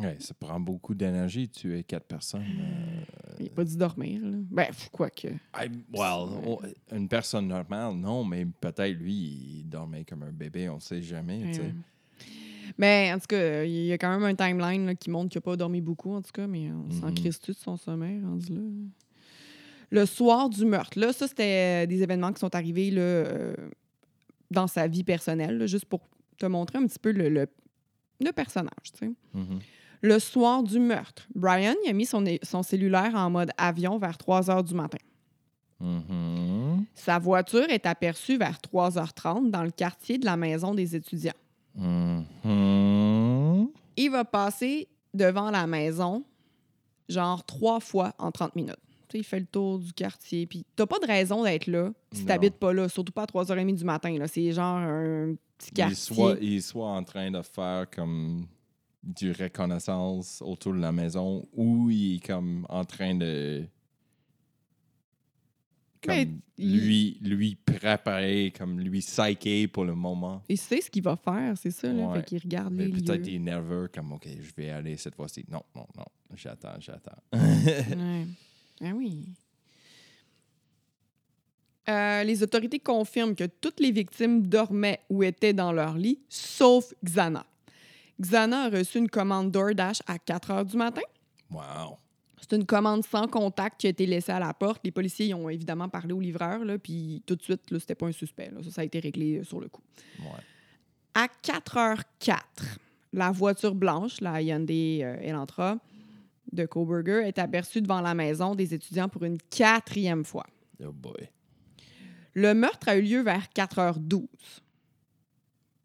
Ouais, 0.01 0.17
ça 0.19 0.33
prend 0.33 0.59
beaucoup 0.59 0.95
d'énergie 0.95 1.45
de 1.47 1.51
tuer 1.53 1.83
quatre 1.83 2.07
personnes. 2.07 2.41
euh. 2.41 3.03
Il 3.37 3.45
n'a 3.45 3.51
pas 3.51 3.63
dû 3.63 3.77
dormir. 3.77 4.19
Là. 4.25 4.37
Ben, 4.49 4.65
quoi 4.91 5.11
que. 5.11 5.27
I- 5.27 5.69
well, 5.93 6.57
une 6.91 7.07
personne 7.07 7.47
normale, 7.49 7.93
non, 7.93 8.23
mais 8.23 8.45
peut-être 8.45 8.97
lui, 8.97 9.13
il 9.59 9.63
dormait 9.69 10.03
comme 10.03 10.23
un 10.23 10.31
bébé, 10.31 10.67
on 10.69 10.79
sait 10.79 11.03
jamais. 11.03 11.43
Ouais. 11.43 11.73
Mais 12.79 13.11
en 13.13 13.19
tout 13.19 13.27
cas, 13.27 13.63
il 13.63 13.85
y 13.85 13.91
a 13.91 13.99
quand 13.99 14.09
même 14.17 14.23
un 14.23 14.33
timeline 14.33 14.87
là, 14.87 14.95
qui 14.95 15.11
montre 15.11 15.29
qu'il 15.29 15.37
n'a 15.37 15.43
pas 15.43 15.55
dormi 15.55 15.81
beaucoup, 15.81 16.13
en 16.15 16.23
tout 16.23 16.31
cas, 16.33 16.47
mais 16.47 16.71
on 16.71 16.89
s'en 16.89 17.09
Mhm. 17.09 17.13
crisse-tu 17.13 17.51
de 17.51 17.57
son 17.57 17.77
sommeil 17.77 18.19
rendu 18.23 18.51
là? 18.55 18.61
Le 19.93 20.07
soir 20.07 20.49
du 20.49 20.65
meurtre, 20.65 20.99
là, 20.99 21.13
ça, 21.13 21.27
c'était 21.27 21.85
des 21.85 22.01
événements 22.01 22.33
qui 22.33 22.39
sont 22.39 22.55
arrivés 22.55 22.89
là, 22.89 23.01
euh, 23.01 23.55
dans 24.49 24.65
sa 24.65 24.87
vie 24.87 25.03
personnelle, 25.03 25.59
là, 25.59 25.67
juste 25.67 25.85
pour 25.85 26.01
te 26.39 26.47
montrer 26.47 26.79
un 26.79 26.87
petit 26.87 26.97
peu 26.97 27.11
le, 27.11 27.29
le, 27.29 27.45
le 28.19 28.31
personnage, 28.31 28.91
tu 28.91 29.05
sais. 29.05 29.11
Mhm. 29.35 29.59
Le 30.01 30.17
soir 30.17 30.63
du 30.63 30.79
meurtre, 30.79 31.27
Brian 31.35 31.75
il 31.85 31.91
a 31.91 31.93
mis 31.93 32.07
son, 32.07 32.25
son 32.41 32.63
cellulaire 32.63 33.13
en 33.13 33.29
mode 33.29 33.51
avion 33.55 33.99
vers 33.99 34.17
3 34.17 34.49
heures 34.49 34.63
du 34.63 34.73
matin. 34.73 34.97
Mhm. 35.79 36.85
Sa 36.95 37.19
voiture 37.19 37.69
est 37.69 37.85
aperçue 37.85 38.37
vers 38.37 38.57
3h30 38.57 39.51
dans 39.51 39.63
le 39.63 39.69
quartier 39.69 40.17
de 40.17 40.25
la 40.25 40.35
maison 40.35 40.73
des 40.73 40.95
étudiants. 40.95 41.33
Mhm. 41.75 42.25
Il 43.95 44.09
va 44.09 44.25
passer 44.25 44.87
devant 45.13 45.51
la 45.51 45.67
maison, 45.67 46.23
genre 47.07 47.45
trois 47.45 47.79
fois 47.79 48.13
en 48.17 48.31
30 48.31 48.55
minutes. 48.55 48.75
Il 49.19 49.23
fait 49.23 49.39
le 49.39 49.45
tour 49.45 49.79
du 49.79 49.93
quartier. 49.93 50.45
Puis 50.47 50.65
t'as 50.75 50.85
pas 50.85 50.99
de 50.99 51.05
raison 51.07 51.43
d'être 51.43 51.67
là 51.67 51.91
si 52.11 52.25
t'habites 52.25 52.55
pas 52.55 52.73
là, 52.73 52.87
surtout 52.89 53.11
pas 53.13 53.23
à 53.23 53.25
3h30 53.25 53.75
du 53.75 53.83
matin. 53.83 54.17
là. 54.17 54.27
C'est 54.27 54.51
genre 54.51 54.77
un 54.77 55.35
petit 55.57 55.69
Il 55.71 55.73
quartier. 55.73 55.95
soit, 55.95 56.37
il 56.41 56.61
soit 56.61 56.89
en 56.89 57.03
train 57.03 57.31
de 57.31 57.41
faire 57.41 57.89
comme 57.89 58.45
du 59.03 59.31
reconnaissance 59.31 60.41
autour 60.41 60.73
de 60.73 60.79
la 60.79 60.91
maison 60.91 61.45
ou 61.53 61.89
il 61.89 62.15
est 62.15 62.25
comme 62.25 62.65
en 62.69 62.85
train 62.85 63.15
de 63.15 63.65
comme 66.01 66.15
Mais 66.15 66.27
il- 66.57 66.81
lui, 66.81 67.17
lui 67.21 67.55
préparer, 67.55 68.51
comme 68.57 68.77
lui 68.79 68.99
psyché 68.99 69.67
pour 69.69 69.85
le 69.85 69.95
moment. 69.95 70.41
Il 70.49 70.57
sait 70.57 70.81
ce 70.81 70.89
qu'il 70.89 71.01
va 71.03 71.15
faire, 71.15 71.57
c'est 71.57 71.71
ça. 71.71 71.87
Là. 71.91 72.07
Ouais. 72.07 72.19
Fait 72.19 72.25
qu'il 72.25 72.39
regarde 72.41 72.73
Mais 72.73 72.87
les 72.87 73.01
peut-être 73.01 73.25
il 73.25 73.35
est 73.35 73.39
nerveux, 73.39 73.89
comme 73.93 74.11
OK, 74.11 74.27
je 74.27 74.51
vais 74.57 74.69
aller 74.69 74.97
cette 74.97 75.15
fois-ci. 75.15 75.45
Non, 75.49 75.61
non, 75.73 75.85
non, 75.97 76.03
j'attends, 76.35 76.75
j'attends. 76.79 77.15
Ouais. 77.33 78.25
Ah 78.83 78.91
oui. 78.93 79.35
Euh, 81.89 82.23
les 82.23 82.43
autorités 82.43 82.79
confirment 82.79 83.35
que 83.35 83.43
toutes 83.43 83.79
les 83.79 83.91
victimes 83.91 84.47
dormaient 84.47 85.01
ou 85.09 85.23
étaient 85.23 85.53
dans 85.53 85.71
leur 85.71 85.95
lit, 85.95 86.19
sauf 86.29 86.93
Xana. 87.03 87.45
Xana 88.21 88.63
a 88.63 88.69
reçu 88.69 88.99
une 88.99 89.09
commande 89.09 89.51
DoorDash 89.51 90.01
à 90.07 90.17
4 90.17 90.51
heures 90.51 90.65
du 90.65 90.77
matin. 90.77 91.01
wow. 91.51 91.97
C'est 92.39 92.57
une 92.57 92.65
commande 92.65 93.05
sans 93.05 93.27
contact 93.27 93.79
qui 93.79 93.87
a 93.87 93.89
été 93.89 94.05
laissée 94.05 94.33
à 94.33 94.39
la 94.39 94.53
porte. 94.53 94.81
Les 94.83 94.91
policiers 94.91 95.33
ont 95.33 95.47
évidemment 95.47 95.87
parlé 95.87 96.11
au 96.13 96.19
livreur, 96.19 96.65
là, 96.65 96.77
puis 96.77 97.23
tout 97.25 97.37
de 97.37 97.41
suite, 97.41 97.71
là, 97.71 97.79
c'était 97.79 97.95
pas 97.95 98.07
un 98.07 98.11
suspect. 98.11 98.51
là. 98.51 98.61
Ça, 98.63 98.69
ça 98.69 98.81
a 98.81 98.83
été 98.83 98.99
réglé 98.99 99.37
euh, 99.37 99.43
sur 99.45 99.61
le 99.61 99.69
coup. 99.69 99.81
Ouais. 100.19 100.41
À 101.13 101.27
4h04, 101.27 102.39
la 103.13 103.31
voiture 103.31 103.73
blanche, 103.75 104.19
la 104.19 104.41
Hyundai 104.41 104.99
euh, 105.03 105.21
Elantra 105.21 105.77
de 106.53 106.65
Coburger, 106.65 107.25
est 107.27 107.39
aperçue 107.39 107.81
devant 107.81 108.01
la 108.01 108.13
maison 108.13 108.55
des 108.55 108.73
étudiants 108.73 109.09
pour 109.09 109.23
une 109.23 109.37
quatrième 109.49 110.23
fois. 110.23 110.45
Oh 110.83 110.91
boy. 110.91 111.29
Le 112.33 112.53
meurtre 112.53 112.89
a 112.89 112.95
eu 112.97 113.01
lieu 113.01 113.21
vers 113.21 113.47
4h12. 113.55 114.27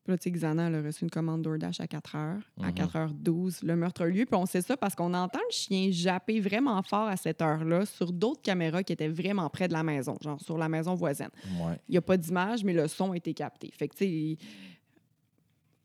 Puis 0.04 0.12
Là, 0.12 0.16
tu 0.16 0.24
sais, 0.24 0.30
Xana 0.30 0.68
elle 0.68 0.74
a 0.76 0.82
reçu 0.82 1.04
une 1.04 1.10
commande 1.10 1.42
DoorDash 1.42 1.80
à 1.80 1.86
4h. 1.86 2.16
À 2.62 2.68
Mhm. 2.68 2.72
4h12, 2.74 3.62
le 3.62 3.76
meurtre 3.76 4.02
a 4.02 4.08
eu 4.08 4.12
lieu. 4.12 4.24
Puis 4.24 4.34
on 4.36 4.46
sait 4.46 4.62
ça 4.62 4.74
parce 4.76 4.94
qu'on 4.94 5.12
entend 5.12 5.38
le 5.40 5.52
chien 5.52 5.90
japper 5.90 6.40
vraiment 6.40 6.82
fort 6.82 7.08
à 7.08 7.16
cette 7.18 7.42
heure-là 7.42 7.84
sur 7.84 8.10
d'autres 8.12 8.40
caméras 8.40 8.82
qui 8.82 8.94
étaient 8.94 9.08
vraiment 9.08 9.50
près 9.50 9.68
de 9.68 9.74
la 9.74 9.82
maison, 9.82 10.16
genre 10.22 10.40
sur 10.40 10.56
la 10.56 10.70
maison 10.70 10.94
voisine. 10.94 11.28
Ouais. 11.60 11.78
Il 11.88 11.92
n'y 11.92 11.98
a 11.98 12.02
pas 12.02 12.16
d'image, 12.16 12.64
mais 12.64 12.72
le 12.72 12.88
son 12.88 13.12
a 13.12 13.16
été 13.18 13.34
capté. 13.34 13.70
Fait 13.76 13.88
que, 13.88 13.94
tu 13.96 14.04
sais, 14.06 14.38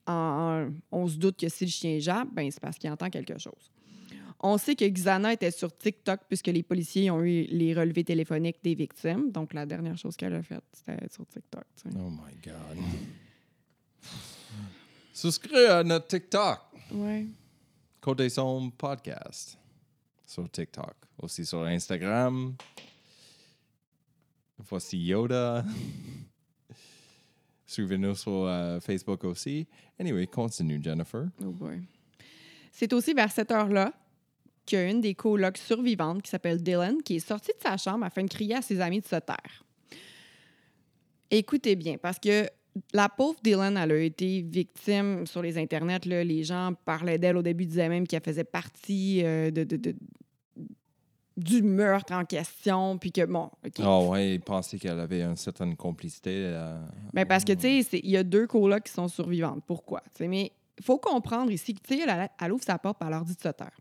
on 0.07 1.07
se 1.07 1.17
doute 1.17 1.37
que 1.39 1.49
si 1.49 1.65
le 1.65 1.71
chien 1.71 1.99
jappe, 1.99 2.29
ben, 2.33 2.49
c'est 2.49 2.59
parce 2.61 2.77
qu'il 2.77 2.89
entend 2.89 3.09
quelque 3.09 3.37
chose. 3.37 3.71
On 4.45 4.57
sait 4.57 4.75
que 4.75 4.83
Xana 4.85 5.31
était 5.31 5.51
sur 5.51 5.75
TikTok 5.75 6.19
puisque 6.27 6.47
les 6.47 6.63
policiers 6.63 7.09
ont 7.09 7.21
eu 7.21 7.43
les 7.43 7.73
relevés 7.73 8.03
téléphoniques 8.03 8.61
des 8.61 8.75
victimes. 8.75 9.31
Donc, 9.31 9.53
la 9.53 9.65
dernière 9.65 9.97
chose 9.97 10.17
qu'elle 10.17 10.33
a 10.35 10.43
faite, 10.43 10.65
c'était 10.73 11.07
sur 11.09 11.25
TikTok. 11.25 11.63
tu 11.77 11.89
sais. 11.89 11.97
Oh 11.97 12.09
my 12.09 12.35
God. 12.43 12.83
Souscris 15.13 15.65
à 15.67 15.81
notre 15.81 16.07
TikTok. 16.07 16.59
Ouais. 16.91 17.25
Côté 18.01 18.27
son 18.27 18.69
podcast 18.71 19.57
sur 20.27 20.51
TikTok. 20.51 20.93
Aussi 21.21 21.45
sur 21.45 21.63
Instagram. 21.63 22.53
Voici 24.57 24.97
Yoda. 24.97 25.63
Suivez-nous 27.65 28.15
sur 28.15 28.45
euh, 28.45 28.81
Facebook 28.81 29.23
aussi. 29.23 29.65
Anyway, 29.97 30.27
continue, 30.27 30.83
Jennifer. 30.83 31.29
Oh 31.41 31.51
boy. 31.51 31.81
C'est 32.73 32.91
aussi 32.91 33.13
vers 33.13 33.31
cette 33.31 33.49
heure-là 33.51 33.93
qu'il 34.65 34.79
y 34.79 34.81
a 34.81 34.89
une 34.89 35.01
des 35.01 35.13
colocs 35.15 35.57
survivantes 35.57 36.21
qui 36.21 36.29
s'appelle 36.29 36.61
Dylan 36.61 37.01
qui 37.03 37.15
est 37.17 37.19
sortie 37.27 37.51
de 37.57 37.61
sa 37.61 37.77
chambre 37.77 38.05
afin 38.05 38.23
de 38.23 38.29
crier 38.29 38.55
à 38.55 38.61
ses 38.61 38.79
amis 38.81 38.99
de 39.01 39.05
se 39.05 39.15
taire. 39.17 39.63
Écoutez 41.31 41.75
bien, 41.75 41.97
parce 41.97 42.19
que 42.19 42.47
la 42.93 43.09
pauvre 43.09 43.39
Dylan, 43.43 43.77
elle 43.77 43.91
a 43.91 43.99
été 43.99 44.41
victime 44.41 45.25
sur 45.25 45.41
les 45.41 45.57
internets. 45.57 46.05
là. 46.05 46.23
les 46.23 46.43
gens 46.43 46.73
parlaient 46.85 47.17
d'elle 47.17 47.37
au 47.37 47.41
début, 47.41 47.65
disaient 47.65 47.89
même 47.89 48.07
qu'elle 48.07 48.23
faisait 48.23 48.43
partie 48.43 49.21
euh, 49.23 49.49
de, 49.51 49.63
de- 49.63 49.77
de- 49.77 49.95
du 51.35 51.63
meurtre 51.63 52.13
en 52.13 52.25
question, 52.25 52.99
puis 52.99 53.11
que, 53.11 53.25
bon, 53.25 53.49
OK. 53.65 53.73
Oh 53.83 54.09
ouais, 54.11 54.35
il 54.35 54.39
pensait 54.41 54.77
qu'elle 54.77 54.99
avait 54.99 55.23
une 55.23 55.35
certaine 55.35 55.75
complicité. 55.75 56.29
euh, 56.35 56.79
Ben 57.11 57.25
parce 57.25 57.43
que, 57.43 57.53
tu 57.53 57.81
sais, 57.81 57.99
il 58.03 58.11
y 58.11 58.17
a 58.17 58.23
deux 58.23 58.45
colocs 58.45 58.83
qui 58.83 58.91
sont 58.93 59.07
survivantes. 59.07 59.63
Pourquoi? 59.65 60.01
Tu 60.13 60.19
sais, 60.19 60.27
mais 60.27 60.51
il 60.77 60.83
faut 60.83 60.99
comprendre 60.99 61.51
ici 61.51 61.73
que, 61.73 61.79
tu 61.81 61.95
sais, 61.97 62.03
elle, 62.07 62.29
elle 62.39 62.51
ouvre 62.53 62.63
sa 62.63 62.77
porte 62.77 63.01
et 63.01 63.05
elle 63.05 63.11
leur 63.11 63.25
dit 63.25 63.35
de 63.35 63.41
se 63.41 63.49
taire. 63.49 63.75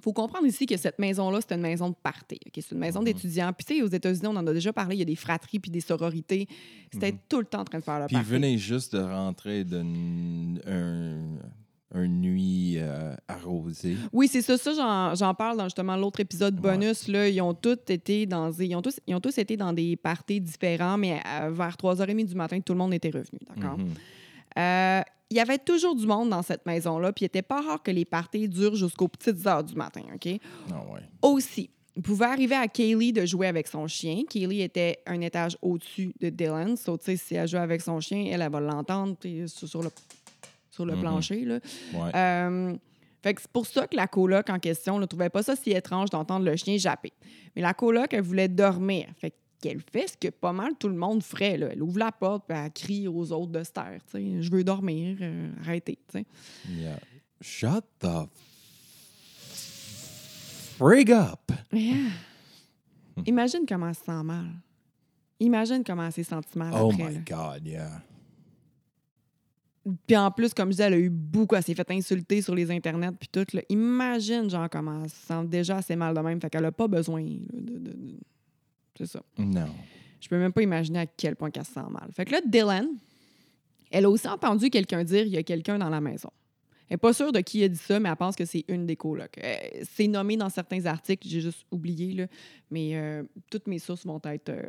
Il 0.00 0.02
faut 0.02 0.12
comprendre 0.14 0.46
ici 0.46 0.64
que 0.64 0.76
cette 0.78 0.98
maison-là, 0.98 1.40
c'est 1.46 1.54
une 1.54 1.60
maison 1.60 1.90
de 1.90 1.94
party. 2.02 2.38
C'est 2.54 2.70
une 2.72 2.78
maison 2.78 3.00
Mhm. 3.00 3.04
d'étudiants. 3.04 3.52
Puis, 3.52 3.66
tu 3.66 3.74
sais, 3.76 3.82
aux 3.82 3.86
États-Unis, 3.88 4.26
on 4.28 4.36
en 4.36 4.46
a 4.46 4.52
déjà 4.54 4.72
parlé, 4.72 4.96
il 4.96 4.98
y 5.00 5.02
a 5.02 5.04
des 5.04 5.14
fratries 5.14 5.58
puis 5.58 5.70
des 5.70 5.80
sororités. 5.80 6.48
C'était 6.90 7.12
Mhm. 7.12 7.18
tout 7.28 7.38
le 7.40 7.44
temps 7.44 7.60
en 7.60 7.64
train 7.64 7.78
de 7.78 7.84
faire 7.84 8.00
le 8.00 8.06
Puis 8.06 8.16
il 8.16 8.18
party. 8.20 8.30
venait 8.30 8.56
juste 8.56 8.96
de 8.96 9.02
rentrer 9.02 9.64
d'une 9.64 10.58
un, 10.66 11.18
un 11.92 12.06
nuit 12.06 12.76
euh, 12.78 13.14
arrosée. 13.28 13.96
Oui, 14.12 14.26
c'est 14.28 14.42
ça. 14.42 14.56
Ça, 14.56 14.72
j'en, 15.14 15.34
parle 15.34 15.58
dans 15.58 15.64
justement 15.64 15.96
l'autre 15.96 16.20
épisode 16.20 16.54
bonus. 16.56 17.08
Là, 17.08 17.28
ils 17.28 17.40
ont 17.42 17.52
tous 17.52 17.76
été 17.88 18.24
dans 18.26 18.48
des- 18.50 18.66
ils 18.66 18.74
ont 18.76 18.82
tous, 18.82 19.00
ils 19.06 19.14
ont 19.14 19.20
tous 19.20 19.36
été 19.38 19.56
dans 19.56 19.72
des 19.72 19.96
parties 19.96 20.40
différents, 20.40 20.96
mais 20.96 21.20
euh, 21.26 21.50
vers 21.50 21.76
3h30 21.76 22.24
du 22.26 22.34
matin, 22.34 22.58
tout 22.60 22.72
le 22.72 22.78
monde 22.78 22.94
était 22.94 23.10
revenu. 23.10 23.40
D'accord? 23.54 23.76
Mhm. 23.78 23.88
Euh, 24.58 25.00
il 25.30 25.36
y 25.36 25.40
avait 25.40 25.58
toujours 25.58 25.94
du 25.94 26.06
monde 26.06 26.30
dans 26.30 26.42
cette 26.42 26.66
maison-là, 26.66 27.12
puis 27.12 27.22
il 27.24 27.26
n'était 27.26 27.42
pas 27.42 27.60
rare 27.60 27.82
que 27.82 27.90
les 27.92 28.04
parties 28.04 28.48
durent 28.48 28.74
jusqu'aux 28.74 29.06
petites 29.08 29.46
heures 29.46 29.62
du 29.62 29.74
matin, 29.76 30.02
OK? 30.12 30.28
Ah 30.72 30.82
ouais. 30.92 31.00
Aussi, 31.22 31.70
il 31.94 32.02
pouvait 32.02 32.26
arriver 32.26 32.56
à 32.56 32.66
Kaylee 32.66 33.12
de 33.12 33.24
jouer 33.24 33.46
avec 33.46 33.68
son 33.68 33.86
chien. 33.86 34.22
Kaylee 34.28 34.62
était 34.62 34.98
un 35.06 35.20
étage 35.20 35.56
au-dessus 35.62 36.12
de 36.20 36.30
Dylan. 36.30 36.76
So, 36.76 36.98
si 37.00 37.34
elle 37.36 37.46
joue 37.46 37.58
avec 37.58 37.80
son 37.80 38.00
chien, 38.00 38.26
elle, 38.30 38.42
elle 38.42 38.50
va 38.50 38.58
l'entendre 38.60 39.16
sur, 39.46 39.82
le, 39.82 39.90
sur 40.70 40.84
le 40.84 40.94
Mhm. 40.94 41.00
plancher. 41.00 41.44
Là. 41.44 41.60
Ouais. 41.94 42.10
Euh, 42.16 42.76
fait 43.22 43.34
que 43.34 43.42
c'est 43.42 43.50
pour 43.52 43.66
ça 43.66 43.86
que 43.86 43.94
la 43.94 44.06
coloc 44.08 44.48
en 44.50 44.58
question 44.58 44.98
ne 44.98 45.04
trouvait 45.06 45.28
pas 45.30 45.42
ça 45.44 45.54
si 45.54 45.70
étrange 45.72 46.10
d'entendre 46.10 46.44
le 46.44 46.56
chien 46.56 46.76
japper. 46.78 47.12
Mais 47.54 47.62
la 47.62 47.74
coloc, 47.74 48.12
elle 48.14 48.22
voulait 48.22 48.48
dormir. 48.48 49.06
Fait 49.20 49.32
qu'elle 49.60 49.80
fait 49.92 50.08
ce 50.08 50.16
que 50.16 50.28
pas 50.28 50.52
mal 50.52 50.72
tout 50.78 50.88
le 50.88 50.94
monde 50.96 51.22
ferait. 51.22 51.56
Là. 51.58 51.68
Elle 51.72 51.82
ouvre 51.82 51.98
la 51.98 52.12
porte 52.12 52.44
puis 52.48 52.56
elle 52.56 52.72
crie 52.72 53.08
aux 53.08 53.30
autres 53.32 53.52
de 53.52 53.62
se 53.62 53.70
taire. 53.72 54.00
Je 54.14 54.50
veux 54.50 54.64
dormir, 54.64 55.16
euh, 55.20 55.50
arrêtez. 55.62 55.98
Yeah. 56.68 56.98
Shut 57.40 57.84
the 58.00 58.28
frig 60.76 61.10
up. 61.12 61.52
Yeah. 61.72 62.10
Imagine 63.26 63.60
comment 63.68 63.88
elle 63.88 63.94
se 63.94 64.04
sent 64.04 64.22
mal. 64.22 64.46
Imagine 65.38 65.82
comment 65.84 66.06
elle 66.06 66.12
s'est 66.12 66.22
sentie 66.22 66.56
mal 66.58 66.72
Oh 66.74 66.90
après. 66.92 67.08
my 67.08 67.14
là. 67.14 67.20
God, 67.26 67.66
yeah. 67.66 68.02
Puis 70.06 70.16
en 70.16 70.30
plus, 70.30 70.52
comme 70.52 70.68
je 70.68 70.72
disais, 70.72 70.84
elle 70.84 70.94
a 70.94 70.98
eu 70.98 71.08
beaucoup, 71.08 71.54
elle 71.56 71.62
s'est 71.62 71.74
fait 71.74 71.90
insulter 71.90 72.42
sur 72.42 72.54
les 72.54 72.70
internets 72.70 73.12
puis 73.12 73.28
tout. 73.32 73.46
là. 73.54 73.62
Imagine, 73.70 74.48
genre, 74.50 74.68
comment 74.70 75.02
elle 75.02 75.10
se 75.10 75.16
sent 75.26 75.44
déjà 75.46 75.78
assez 75.78 75.96
mal 75.96 76.14
de 76.14 76.20
même. 76.20 76.40
Fait 76.40 76.50
qu'elle 76.50 76.64
a 76.66 76.72
pas 76.72 76.86
besoin 76.88 77.22
là, 77.22 77.60
de... 77.60 77.78
de- 77.78 77.78
de- 77.90 78.20
C'est 78.96 79.06
ça. 79.06 79.22
Non. 79.38 79.68
Je 80.20 80.28
peux 80.28 80.38
même 80.38 80.52
pas 80.52 80.62
imaginer 80.62 81.00
à 81.00 81.06
quel 81.06 81.36
point 81.36 81.50
qu'elle 81.50 81.64
se 81.64 81.72
sent 81.72 81.80
mal. 81.90 82.10
Fait 82.12 82.24
que 82.24 82.32
là, 82.32 82.40
Dylan, 82.44 82.88
elle 83.90 84.04
a 84.04 84.10
aussi 84.10 84.28
entendu 84.28 84.68
quelqu'un 84.70 85.02
dire 85.04 85.22
il 85.26 85.32
y 85.32 85.36
a 85.38 85.42
quelqu'un 85.42 85.78
dans 85.78 85.88
la 85.88 86.00
maison. 86.00 86.30
Elle 86.88 86.94
n'est 86.94 86.98
pas 86.98 87.12
sûre 87.12 87.30
de 87.32 87.40
qui 87.40 87.62
a 87.62 87.68
dit 87.68 87.76
ça, 87.78 88.00
mais 88.00 88.08
elle 88.08 88.16
pense 88.16 88.34
que 88.36 88.44
c'est 88.44 88.64
une 88.68 88.84
des 88.84 88.96
colocs. 88.96 89.38
Euh, 89.42 89.56
c'est 89.90 90.08
nommé 90.08 90.36
dans 90.36 90.48
certains 90.50 90.84
articles, 90.86 91.26
j'ai 91.28 91.40
juste 91.40 91.64
oublié, 91.70 92.12
là, 92.14 92.26
mais 92.70 92.90
euh, 92.96 93.22
toutes 93.50 93.66
mes 93.68 93.78
sources 93.78 94.04
vont 94.04 94.20
être 94.24 94.48
euh, 94.48 94.62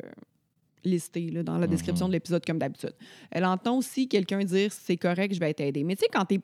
listées 0.84 1.30
là, 1.30 1.42
dans 1.42 1.58
la 1.58 1.66
description 1.66 2.06
Mhm. 2.06 2.10
de 2.10 2.16
l'épisode, 2.16 2.44
comme 2.46 2.58
d'habitude. 2.58 2.94
Elle 3.30 3.44
entend 3.44 3.76
aussi 3.76 4.08
quelqu'un 4.08 4.44
dire 4.44 4.72
c'est 4.72 4.96
correct, 4.96 5.34
je 5.34 5.40
vais 5.40 5.52
t'aider. 5.52 5.82
Mais 5.84 5.96
tu 5.96 6.00
sais, 6.02 6.08
quand 6.12 6.24
t'es. 6.24 6.40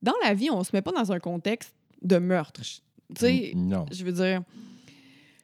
Dans 0.00 0.14
la 0.22 0.32
vie, 0.34 0.50
on 0.50 0.62
se 0.62 0.70
met 0.74 0.82
pas 0.82 0.92
dans 0.92 1.10
un 1.12 1.18
contexte 1.18 1.74
de 2.02 2.18
meurtre. 2.18 2.60
Tu 2.62 2.76
sais, 3.16 3.52
je 3.92 4.04
veux 4.04 4.12
dire. 4.12 4.42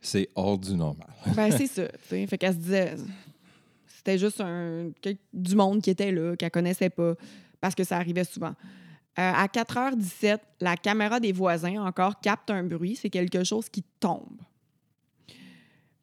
C'est 0.00 0.28
hors 0.34 0.58
du 0.58 0.74
normal. 0.74 1.08
Ben, 1.36 1.50
c'est 1.50 1.66
ça. 1.66 1.86
tu 1.88 1.98
sais. 2.08 2.26
Fait 2.26 2.38
qu'elle 2.38 2.54
se 2.54 2.58
disait. 2.58 2.96
C'était 3.86 4.18
juste 4.18 4.40
un, 4.40 4.90
du 5.32 5.54
monde 5.54 5.82
qui 5.82 5.90
était 5.90 6.10
là, 6.10 6.34
qu'elle 6.34 6.50
connaissait 6.50 6.88
pas, 6.88 7.14
parce 7.60 7.74
que 7.74 7.84
ça 7.84 7.98
arrivait 7.98 8.24
souvent. 8.24 8.54
Euh, 9.18 9.32
à 9.34 9.46
4h17, 9.46 10.38
la 10.60 10.76
caméra 10.76 11.20
des 11.20 11.32
voisins 11.32 11.84
encore 11.84 12.18
capte 12.20 12.50
un 12.50 12.62
bruit. 12.64 12.96
C'est 12.96 13.10
quelque 13.10 13.44
chose 13.44 13.68
qui 13.68 13.82
tombe. 14.00 14.40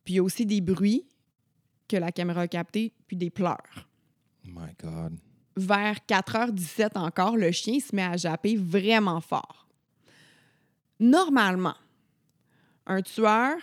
Puis 0.04 0.14
il 0.14 0.18
y 0.18 0.20
a 0.20 0.24
aussi 0.24 0.46
des 0.46 0.62
bruits 0.62 1.08
que 1.88 1.98
la 1.98 2.12
caméra 2.12 2.42
a 2.42 2.48
captés, 2.48 2.94
puis 3.08 3.18
des 3.18 3.30
pleurs. 3.30 3.88
My 4.46 4.74
God. 4.82 5.18
Vers 5.56 5.98
4h17 6.08 6.98
encore, 6.98 7.36
le 7.36 7.52
chien 7.52 7.80
se 7.80 7.96
met 7.96 8.04
à 8.04 8.16
japper 8.16 8.58
vraiment 8.58 9.22
fort. 9.22 9.68
Normalement, 11.00 11.76
un 12.86 13.02
tueur 13.02 13.58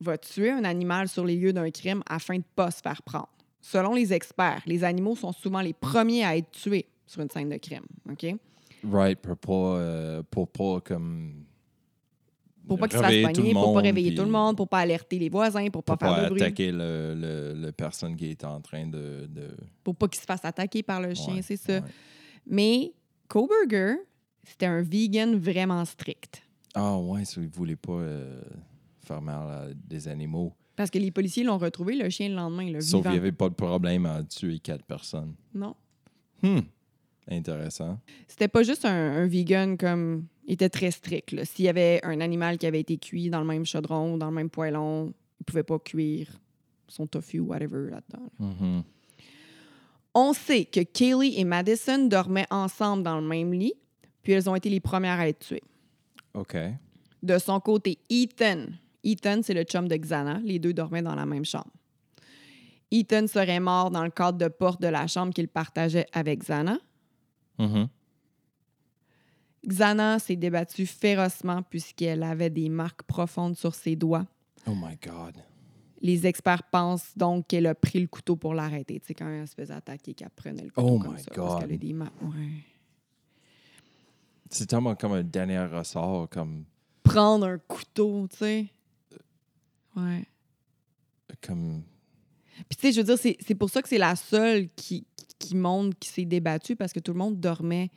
va 0.00 0.18
tuer 0.18 0.50
un 0.50 0.64
animal 0.64 1.08
sur 1.08 1.24
les 1.24 1.36
lieux 1.36 1.52
d'un 1.52 1.70
crime 1.70 2.02
afin 2.08 2.34
de 2.34 2.38
ne 2.38 2.44
pas 2.54 2.70
se 2.70 2.80
faire 2.80 3.02
prendre. 3.02 3.28
Selon 3.60 3.94
les 3.94 4.12
experts, 4.12 4.62
les 4.66 4.84
animaux 4.84 5.14
sont 5.16 5.32
souvent 5.32 5.60
les 5.60 5.74
premiers 5.74 6.24
à 6.24 6.36
être 6.36 6.50
tués 6.50 6.86
sur 7.06 7.20
une 7.20 7.28
scène 7.30 7.48
de 7.50 7.56
crime. 7.58 7.84
OK? 8.10 8.34
Right, 8.90 9.18
pour 9.20 9.36
pas, 9.36 9.52
euh, 9.78 10.22
pour 10.30 10.48
pas 10.48 10.80
comme. 10.80 11.44
Pour 12.66 12.78
pas 12.78 12.88
qu'ils 12.88 12.98
se 12.98 13.26
tout 13.26 13.32
pogner, 13.34 13.52
pour 13.52 13.74
pas 13.74 13.80
réveiller 13.80 14.10
puis 14.10 14.16
tout 14.16 14.24
le 14.24 14.30
monde, 14.30 14.56
pour 14.56 14.68
pas 14.68 14.78
alerter 14.78 15.18
les 15.18 15.28
voisins, 15.28 15.68
pour 15.70 15.82
pas 15.82 15.96
Pour 15.96 16.06
faire 16.08 16.16
pas 16.16 16.24
de 16.24 16.28
bruit, 16.28 16.40
attaquer 16.42 16.70
le, 16.70 17.14
le, 17.16 17.52
le 17.54 17.72
personne 17.72 18.14
qui 18.16 18.30
est 18.30 18.44
en 18.44 18.60
train 18.60 18.86
de. 18.86 19.26
de... 19.28 19.56
pour 19.82 19.96
pas 19.96 20.06
qu'ils 20.08 20.20
se 20.20 20.26
fassent 20.26 20.44
attaquer 20.44 20.82
par 20.82 21.00
le 21.00 21.12
chien, 21.14 21.34
Ouais, 21.36 21.42
c'est 21.42 21.56
ça. 21.56 21.74
ouais. 21.74 21.82
Mais 22.46 22.92
Koberger, 23.28 23.96
c'était 24.44 24.66
un 24.66 24.82
vegan 24.82 25.36
vraiment 25.36 25.84
strict. 25.84 26.42
Ah 26.74 26.96
ouais, 26.96 27.24
ça, 27.24 27.40
il 27.40 27.48
voulait 27.48 27.76
pas 27.76 27.92
euh, 27.92 28.40
faire 29.10 29.22
mal 29.22 29.50
à 29.50 29.66
des 29.74 30.08
animaux. 30.08 30.52
Parce 30.76 30.90
que 30.90 30.98
les 30.98 31.10
policiers 31.10 31.44
l'ont 31.44 31.58
retrouvé, 31.58 31.96
le 31.96 32.08
chien, 32.08 32.28
le 32.28 32.36
lendemain, 32.36 32.70
le 32.70 32.80
Sauf 32.80 33.02
qu'il 33.02 33.12
n'y 33.12 33.18
avait 33.18 33.32
pas 33.32 33.48
de 33.48 33.54
problème 33.54 34.06
à 34.06 34.22
tuer 34.22 34.58
quatre 34.60 34.84
personnes. 34.84 35.34
Non. 35.54 35.74
Hmm. 36.42 36.60
Intéressant. 37.28 37.98
C'était 38.26 38.48
pas 38.48 38.62
juste 38.62 38.84
un, 38.84 39.22
un 39.22 39.26
vegan 39.26 39.76
comme. 39.76 40.26
Il 40.46 40.54
était 40.54 40.68
très 40.70 40.90
strict. 40.90 41.44
S'il 41.44 41.66
y 41.66 41.68
avait 41.68 42.00
un 42.02 42.20
animal 42.20 42.58
qui 42.58 42.66
avait 42.66 42.80
été 42.80 42.96
cuit 42.96 43.30
dans 43.30 43.40
le 43.40 43.46
même 43.46 43.64
chaudron 43.64 44.14
ou 44.14 44.18
dans 44.18 44.30
le 44.30 44.34
même 44.34 44.50
poêlon, 44.50 45.12
il 45.38 45.44
pouvait 45.44 45.62
pas 45.62 45.78
cuire 45.78 46.28
son 46.88 47.06
tofu 47.06 47.38
ou 47.40 47.46
whatever 47.46 47.90
là-dedans. 47.90 48.30
là. 48.38 48.46
Mhm. 48.46 48.82
On 50.12 50.32
sait 50.32 50.64
que 50.64 50.80
Kaylee 50.80 51.38
et 51.38 51.44
Madison 51.44 52.08
dormaient 52.08 52.48
ensemble 52.50 53.04
dans 53.04 53.20
le 53.20 53.26
même 53.26 53.52
lit, 53.52 53.74
puis 54.22 54.32
elles 54.32 54.50
ont 54.50 54.56
été 54.56 54.68
les 54.68 54.80
premières 54.80 55.20
à 55.20 55.28
être 55.28 55.38
tuées. 55.38 55.62
OK. 56.34 56.56
De 57.22 57.38
son 57.38 57.60
côté, 57.60 57.98
Ethan. 58.08 58.66
Ethan, 59.04 59.40
c'est 59.42 59.54
le 59.54 59.62
chum 59.64 59.88
de 59.88 59.96
Xana. 59.96 60.40
Les 60.44 60.58
deux 60.58 60.72
dormaient 60.74 61.02
dans 61.02 61.14
la 61.14 61.26
même 61.26 61.44
chambre. 61.44 61.70
Ethan 62.90 63.26
serait 63.26 63.60
mort 63.60 63.90
dans 63.90 64.02
le 64.04 64.10
cadre 64.10 64.38
de 64.38 64.48
porte 64.48 64.80
de 64.82 64.88
la 64.88 65.06
chambre 65.06 65.32
qu'il 65.32 65.48
partageait 65.48 66.06
avec 66.12 66.40
Xana. 66.40 66.78
Mhm. 67.58 67.88
Xana 69.66 70.18
s'est 70.18 70.36
débattue 70.36 70.86
férocement 70.86 71.62
puisqu'elle 71.62 72.22
avait 72.22 72.50
des 72.50 72.68
marques 72.68 73.02
profondes 73.02 73.56
sur 73.56 73.74
ses 73.74 73.94
doigts. 73.94 74.26
Oh 74.66 74.72
my 74.74 74.96
God. 74.96 75.36
Les 76.02 76.26
experts 76.26 76.62
pensent 76.70 77.16
donc 77.16 77.46
qu'elle 77.46 77.66
a 77.66 77.74
pris 77.74 78.00
le 78.00 78.06
couteau 78.06 78.34
pour 78.34 78.54
l'arrêter. 78.54 78.98
Tu 79.00 79.08
sais, 79.08 79.14
quand 79.14 79.28
elle 79.28 79.46
se 79.46 79.54
faisait 79.54 79.74
attaquer, 79.74 80.14
qu'elle 80.14 80.30
prenait 80.30 80.62
le 80.64 80.70
couteau 80.70 80.88
Oh 80.94 80.98
comme 80.98 81.14
my 81.14 81.20
ça. 81.20 81.30
Parce 81.34 81.48
God. 81.52 81.60
qu'elle 81.60 81.72
a 81.74 81.76
des 81.76 81.92
marques. 81.92 82.22
Ouais. 82.22 82.64
C'est 84.48 84.66
tellement 84.66 84.94
comme 84.94 85.12
un 85.12 85.22
dernier 85.22 85.60
ressort, 85.66 86.28
comme, 86.30 86.64
Prendre 87.02 87.46
un 87.46 87.58
couteau, 87.58 88.26
tu 88.30 88.36
sais. 88.38 88.66
Ouais. 89.96 90.24
comme 91.42 91.82
Puis, 92.68 92.76
tu 92.76 92.80
sais, 92.82 92.92
je 92.92 92.98
veux 93.00 93.04
dire, 93.04 93.18
c'est 93.18 93.36
c'est 93.40 93.54
pour 93.54 93.70
ça 93.70 93.82
que 93.82 93.88
c'est 93.88 93.98
la 93.98 94.16
seule 94.16 94.68
qui, 94.76 95.06
qui 95.38 95.56
montre 95.56 95.98
qui 95.98 96.08
s'est 96.08 96.24
débattue 96.24 96.76
parce 96.76 96.92
que 96.92 97.00
tout 97.00 97.12
le 97.12 97.18
monde 97.18 97.40
dormait. 97.40 97.90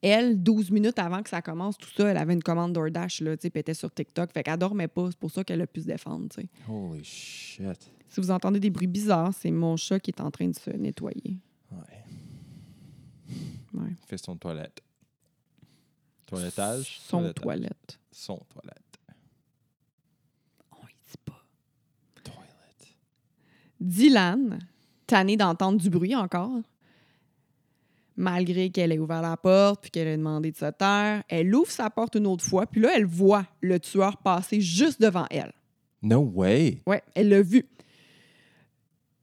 Elle, 0.00 0.40
12 0.40 0.70
minutes 0.70 0.98
avant 1.00 1.24
que 1.24 1.28
ça 1.28 1.42
commence, 1.42 1.76
tout 1.76 1.90
ça, 1.96 2.08
elle 2.08 2.16
avait 2.18 2.32
une 2.32 2.42
commande 2.42 2.72
DoorDash, 2.72 3.20
là, 3.20 3.36
tu 3.36 3.42
sais, 3.42 3.50
puis 3.50 3.58
elle 3.58 3.62
était 3.62 3.74
sur 3.74 3.92
TikTok. 3.92 4.32
Fait 4.32 4.44
qu'elle 4.44 4.56
dormait 4.56 4.86
pas. 4.86 5.10
C'est 5.10 5.18
pour 5.18 5.30
ça 5.32 5.42
qu'elle 5.42 5.60
a 5.60 5.66
pu 5.66 5.80
se 5.80 5.86
défendre, 5.86 6.28
tu 6.28 6.40
sais. 6.42 6.48
Holy 6.68 7.02
shit. 7.02 7.90
Si 8.08 8.20
vous 8.20 8.30
entendez 8.30 8.60
des 8.60 8.70
bruits 8.70 8.86
bizarres, 8.86 9.34
c'est 9.34 9.50
mon 9.50 9.76
chat 9.76 9.98
qui 9.98 10.12
est 10.12 10.20
en 10.20 10.30
train 10.30 10.46
de 10.48 10.54
se 10.54 10.70
nettoyer. 10.70 11.36
Ouais. 11.72 12.04
Ouais. 13.74 13.90
Fais 14.06 14.18
son 14.18 14.36
toilette. 14.36 14.80
Toilettage? 16.26 17.00
Son 17.00 17.18
Toilettage. 17.18 17.42
toilette. 17.42 18.00
Son 18.12 18.36
toilette. 18.48 18.98
On 20.72 20.86
y 20.86 20.94
dit 21.10 21.16
pas. 21.24 21.44
Toilette. 22.22 22.96
Dylan, 23.80 24.58
tannée 25.06 25.36
d'entendre 25.36 25.78
du 25.78 25.90
bruit 25.90 26.14
encore, 26.16 26.60
malgré 28.16 28.70
qu'elle 28.70 28.92
ait 28.92 28.98
ouvert 28.98 29.22
la 29.22 29.36
porte 29.36 29.82
puis 29.82 29.90
qu'elle 29.90 30.08
ait 30.08 30.16
demandé 30.16 30.50
de 30.50 30.56
se 30.56 30.70
taire, 30.70 31.22
elle 31.28 31.54
ouvre 31.54 31.70
sa 31.70 31.88
porte 31.88 32.16
une 32.16 32.26
autre 32.26 32.44
fois, 32.44 32.66
puis 32.66 32.80
là, 32.80 32.90
elle 32.94 33.06
voit 33.06 33.46
le 33.60 33.78
tueur 33.78 34.16
passer 34.18 34.60
juste 34.60 35.00
devant 35.00 35.26
elle. 35.30 35.52
No 36.02 36.20
way. 36.20 36.82
Ouais, 36.86 37.02
elle 37.14 37.28
l'a 37.28 37.42
vu. 37.42 37.64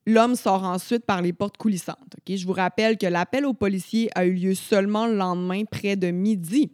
L'homme 0.07 0.35
sort 0.35 0.63
ensuite 0.63 1.05
par 1.05 1.21
les 1.21 1.33
portes 1.33 1.57
coulissantes. 1.57 2.15
Je 2.27 2.45
vous 2.45 2.53
rappelle 2.53 2.97
que 2.97 3.07
l'appel 3.07 3.45
aux 3.45 3.53
policiers 3.53 4.09
a 4.13 4.25
eu 4.25 4.33
lieu 4.33 4.53
seulement 4.53 5.07
le 5.07 5.15
lendemain, 5.15 5.63
près 5.65 5.95
de 5.95 6.12
midi. 6.12 6.71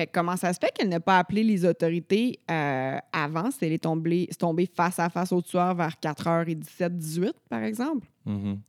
Fait 0.00 0.06
que 0.06 0.12
comment 0.14 0.36
ça 0.36 0.50
se 0.54 0.58
fait 0.58 0.70
qu'elle 0.74 0.88
n'a 0.88 0.98
pas 1.00 1.18
appelé 1.18 1.44
les 1.44 1.66
autorités 1.66 2.38
euh, 2.50 2.96
avant, 3.12 3.50
si 3.50 3.58
elle 3.66 3.72
est 3.72 3.82
tombée, 3.82 4.30
tombée 4.38 4.64
face 4.74 4.98
à 4.98 5.10
face 5.10 5.30
au 5.30 5.42
tueur 5.42 5.74
vers 5.74 5.94
4h17, 6.02 6.88
18, 6.88 7.34
par 7.50 7.62
exemple? 7.64 8.06
Mhm. 8.24 8.60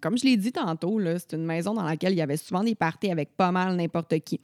Comme 0.00 0.16
je 0.16 0.24
l'ai 0.24 0.38
dit 0.38 0.52
tantôt, 0.52 0.98
c'est 1.18 1.34
une 1.34 1.44
maison 1.44 1.74
dans 1.74 1.82
laquelle 1.82 2.12
il 2.12 2.16
y 2.16 2.22
avait 2.22 2.38
souvent 2.38 2.64
des 2.64 2.74
parties 2.74 3.10
avec 3.10 3.36
pas 3.36 3.50
mal 3.52 3.76
n'importe 3.76 4.18
qui. 4.20 4.40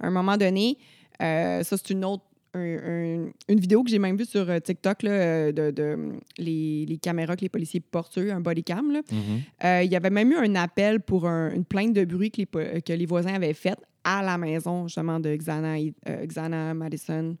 À 0.00 0.06
un 0.06 0.10
moment 0.10 0.38
donné, 0.38 0.78
euh, 1.20 1.62
ça, 1.62 1.76
c'est 1.76 1.90
une 1.90 2.04
autre. 2.06 2.24
un- 2.54 2.60
un- 2.60 3.30
une 3.48 3.58
vidéo 3.60 3.82
que 3.82 3.90
j'ai 3.90 3.98
même 3.98 4.16
vue 4.16 4.24
sur 4.24 4.48
euh, 4.48 4.60
TikTok 4.60 5.02
là, 5.02 5.10
euh, 5.10 5.52
de, 5.52 5.70
de, 5.72 6.12
les, 6.38 6.86
les 6.86 6.96
caméras 6.98 7.34
que 7.34 7.40
les 7.42 7.48
policiers 7.48 7.80
portent 7.80 8.16
eux, 8.16 8.32
un 8.32 8.40
body 8.40 8.62
cam. 8.62 8.90
là. 8.92 9.00
Mhm. 9.10 9.18
Euh, 9.64 9.82
il 9.82 9.90
y 9.92 9.96
avait 9.96 10.08
même 10.10 10.30
eu 10.30 10.36
un 10.36 10.54
appel 10.54 11.00
pour 11.00 11.26
un- 11.26 11.52
une 11.52 11.64
plainte 11.64 11.92
de 11.92 12.04
bruit 12.04 12.30
que 12.30 12.36
les, 12.38 12.46
po- 12.46 12.60
que 12.86 12.92
les 12.92 13.06
voisins 13.06 13.34
avaient 13.34 13.52
faite 13.54 13.80
à 14.04 14.22
la 14.22 14.38
maison, 14.38 14.86
justement, 14.86 15.18
de 15.18 15.34
Xana, 15.34 15.76
euh, 16.08 16.26
Xana 16.26 16.74
Madison, 16.74 17.36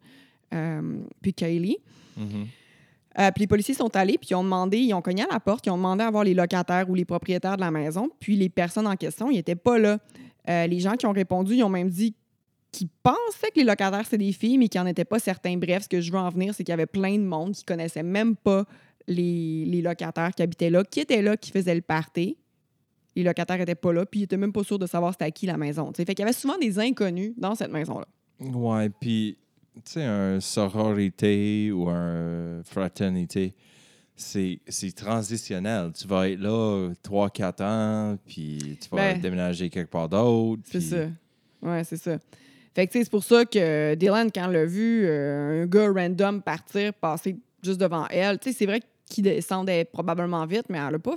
euh, 0.52 0.98
puis 1.22 1.34
Kaylee. 1.34 1.78
Mhm. 2.16 2.46
Euh, 3.16 3.30
puis 3.30 3.42
les 3.42 3.46
policiers 3.46 3.74
sont 3.74 3.94
allés, 3.94 4.18
puis 4.18 4.28
ils 4.30 4.34
ont 4.34 4.42
demandé, 4.42 4.78
ils 4.78 4.94
ont 4.94 5.02
cogné 5.02 5.22
à 5.22 5.28
la 5.30 5.38
porte, 5.38 5.66
ils 5.66 5.70
ont 5.70 5.76
demandé 5.76 6.02
à 6.02 6.10
voir 6.10 6.24
les 6.24 6.34
locataires 6.34 6.88
ou 6.90 6.94
les 6.94 7.04
propriétaires 7.04 7.56
de 7.56 7.60
la 7.60 7.70
maison, 7.70 8.10
puis 8.18 8.34
les 8.34 8.48
personnes 8.48 8.88
en 8.88 8.96
question, 8.96 9.30
ils 9.30 9.36
n'étaient 9.36 9.54
pas 9.54 9.78
là. 9.78 9.98
Les 10.48 10.80
gens 10.80 10.94
qui 10.94 11.06
ont 11.06 11.12
répondu, 11.12 11.54
ils 11.54 11.62
ont 11.62 11.68
même 11.68 11.88
dit 11.88 12.14
qu'ils 12.72 12.88
pensaient 13.02 13.50
que 13.54 13.60
les 13.60 13.64
locataires, 13.64 14.04
c'est 14.04 14.18
des 14.18 14.32
filles, 14.32 14.58
mais 14.58 14.68
qu'ils 14.68 14.80
n'en 14.80 14.86
étaient 14.88 15.04
pas 15.04 15.20
certains. 15.20 15.56
Bref, 15.56 15.84
ce 15.84 15.88
que 15.88 16.00
je 16.00 16.10
veux 16.10 16.18
en 16.18 16.28
venir, 16.28 16.54
c'est 16.54 16.64
qu'il 16.64 16.72
y 16.72 16.74
avait 16.74 16.86
plein 16.86 17.16
de 17.16 17.22
monde 17.22 17.52
qui 17.52 17.64
connaissait 17.64 18.02
même 18.02 18.34
pas 18.34 18.64
les, 19.06 19.64
les 19.64 19.80
locataires 19.80 20.32
qui 20.34 20.42
habitaient 20.42 20.70
là, 20.70 20.82
qui 20.84 21.00
étaient 21.00 21.22
là, 21.22 21.36
qui 21.36 21.52
faisaient 21.52 21.74
le 21.74 21.82
party. 21.82 22.36
Les 23.16 23.22
locataires 23.22 23.58
n'étaient 23.58 23.74
pas 23.74 23.92
là, 23.92 24.04
puis 24.06 24.20
ils 24.20 24.22
n'étaient 24.24 24.36
même 24.36 24.52
pas 24.52 24.64
sûrs 24.64 24.78
de 24.78 24.86
savoir 24.86 25.12
c'était 25.12 25.24
à 25.24 25.30
qui 25.30 25.46
la 25.46 25.56
maison. 25.56 25.92
tu 25.92 25.96
sais. 25.98 26.04
Fait 26.04 26.14
qu'il 26.14 26.22
y 26.24 26.28
avait 26.28 26.32
souvent 26.32 26.58
des 26.58 26.78
inconnus 26.78 27.32
dans 27.36 27.54
cette 27.54 27.70
maison-là. 27.70 28.06
Ouais, 28.40 28.88
puis, 28.88 29.38
tu 29.76 29.92
sais, 29.92 30.04
un 30.04 30.40
sororité 30.40 31.70
ou 31.72 31.88
un 31.88 32.62
fraternité, 32.64 33.54
c'est 34.16 34.60
c'est 34.68 34.94
transitionnel. 34.94 35.92
Tu 35.92 36.06
vas 36.06 36.28
être 36.28 36.40
là 36.40 36.90
3-4 37.02 37.62
ans, 37.62 38.18
puis 38.26 38.78
tu 38.80 38.88
vas 38.90 38.96
Ben, 39.12 39.20
déménager 39.20 39.70
quelque 39.70 39.90
part 39.90 40.08
d'autre. 40.08 40.62
C'est 40.64 40.80
ça. 40.80 41.06
Ouais, 41.62 41.82
c'est 41.84 41.96
ça. 41.96 42.18
Fait 42.74 42.86
que, 42.88 42.92
c'est 42.92 43.10
pour 43.10 43.22
ça 43.22 43.44
que 43.44 43.94
Dylan, 43.94 44.30
quand 44.32 44.48
l'a 44.48 44.64
vu, 44.66 45.04
euh, 45.06 45.62
un 45.62 45.66
gars 45.66 45.90
random 45.90 46.42
partir, 46.42 46.92
passer 46.94 47.36
juste 47.62 47.80
devant 47.80 48.06
elle, 48.08 48.38
tu 48.38 48.50
sais, 48.50 48.58
c'est 48.58 48.66
vrai 48.66 48.80
qu'il 49.08 49.24
descendait 49.24 49.84
probablement 49.84 50.44
vite, 50.44 50.64
mais 50.68 50.78
elle 50.78 50.96
a 50.96 50.98
pas 50.98 51.14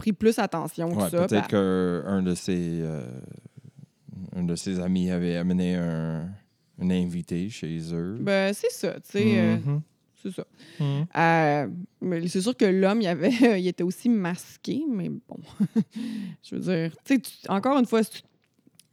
pris 0.00 0.12
plus 0.12 0.38
attention 0.38 0.90
que 0.90 0.96
Ouais, 1.02 1.10
ça. 1.10 1.26
peut-être 1.26 1.48
puis 1.48 1.56
qu'un 1.56 2.22
de 2.22 2.34
ses 2.34 2.80
euh, 2.82 3.02
un 4.36 4.42
de 4.44 4.54
ses 4.56 4.78
amis 4.80 5.10
avait 5.10 5.36
amené 5.36 5.74
un, 5.76 6.28
un 6.80 6.90
invité 6.90 7.48
chez 7.50 7.78
eux. 7.94 8.16
Ben, 8.20 8.52
c'est 8.54 8.70
ça, 8.72 8.94
tu 8.94 9.00
sais, 9.12 9.38
euh, 9.38 9.56
Mhm. 9.56 9.82
c'est 10.22 10.32
ça. 10.32 10.44
Mhm. 10.78 11.06
Euh, 11.16 11.68
mais 12.00 12.28
c'est 12.28 12.40
sûr 12.40 12.56
que 12.56 12.64
l'homme, 12.64 13.00
il, 13.02 13.06
avait, 13.08 13.30
il 13.60 13.66
était 13.68 13.82
aussi 13.84 14.08
masqué, 14.08 14.82
mais 14.88 15.08
bon. 15.08 15.38
Je 16.42 16.54
veux 16.56 16.60
dire, 16.60 16.92
tu 17.04 17.14
sais, 17.14 17.20
tu- 17.20 17.48
encore 17.50 17.78
une 17.78 17.86
fois, 17.86 18.02
si 18.02 18.10
tu- 18.10 18.22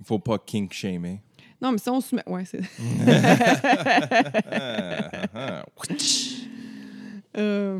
Faut 0.03 0.19
pas 0.19 0.37
kink 0.39 0.73
shamer. 0.73 1.21
non, 1.61 1.71
mais 1.71 1.77
si 1.79 1.89
on 1.89 2.01
se 2.01 2.15
met. 2.15 2.23
Ouais, 2.27 2.43
c'est. 2.45 2.61
Euh, 7.37 7.79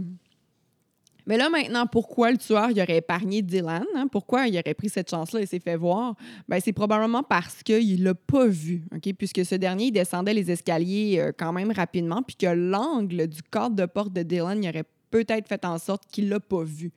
Mais 1.28 1.38
là, 1.38 1.50
maintenant, 1.50 1.86
pourquoi 1.86 2.32
le 2.32 2.38
tueur 2.38 2.72
il 2.72 2.82
aurait 2.82 2.98
épargné 2.98 3.42
Dylan? 3.42 3.84
hein? 3.96 4.08
Pourquoi 4.12 4.48
il 4.48 4.58
aurait 4.58 4.74
pris 4.74 4.90
cette 4.90 5.10
chance-là 5.10 5.42
et 5.42 5.46
s'est 5.46 5.60
fait 5.60 5.76
voir? 5.76 6.16
Ben, 6.48 6.60
c'est 6.64 6.74
probablement 6.74 7.22
parce 7.22 7.62
qu'il 7.64 8.00
ne 8.00 8.04
l'a 8.06 8.16
pas 8.16 8.48
vu, 8.48 8.84
OK? 8.96 9.14
puisque 9.14 9.46
ce 9.46 9.56
dernier 9.56 9.86
il 9.86 9.92
descendait 9.92 10.34
les 10.34 10.50
escaliers 10.50 11.20
euh, 11.20 11.32
quand 11.38 11.52
même 11.54 11.72
rapidement, 11.72 12.24
puis 12.24 12.36
que 12.38 12.48
l'angle 12.48 13.28
du 13.28 13.44
cadre 13.44 13.76
de 13.76 13.86
porte 13.86 14.14
de 14.14 14.24
Dylan 14.24 14.64
il 14.64 14.70
aurait 14.70 14.86
peut-être 15.12 15.48
fait 15.48 15.64
en 15.66 15.78
sorte 15.78 16.04
qu'il 16.12 16.26
ne 16.26 16.30
l'a 16.32 16.40
pas 16.40 16.64
vu. 16.64 16.92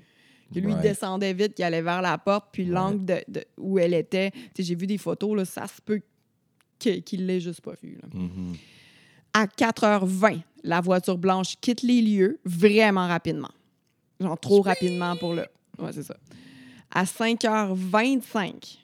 Que 0.54 0.58
lui, 0.58 0.72
Ouais. 0.74 0.80
descendait 0.80 1.32
vite, 1.32 1.54
qu'il 1.54 1.64
allait 1.64 1.82
vers 1.82 2.02
la 2.02 2.18
porte, 2.18 2.46
puis 2.52 2.64
Ouais. 2.64 2.70
l'angle 2.70 3.04
de, 3.04 3.14
de- 3.28 3.44
où 3.56 3.78
elle 3.78 3.94
était, 3.94 4.32
j'ai 4.58 4.74
vu 4.74 4.86
des 4.86 4.98
photos, 4.98 5.36
là, 5.36 5.44
ça 5.44 5.66
se 5.68 5.80
peut 5.80 6.00
qu'il 6.78 7.20
ne 7.22 7.26
l'ait 7.26 7.40
juste 7.40 7.60
pas 7.60 7.74
vu. 7.82 7.98
là. 8.02 8.08
Mhm. 8.12 8.54
À 9.32 9.46
4h20, 9.46 10.40
la 10.64 10.80
voiture 10.80 11.18
blanche 11.18 11.54
quitte 11.60 11.82
les 11.82 12.00
lieux 12.02 12.40
vraiment 12.44 13.06
rapidement. 13.06 13.50
Genre 14.20 14.38
trop 14.38 14.61
rapidement 14.61 15.16
pour 15.16 15.35
le. 15.35 15.46
Ouais, 15.78 15.92
c'est 15.92 16.02
ça. 16.02 16.16
À 16.90 17.04
5h25, 17.04 18.78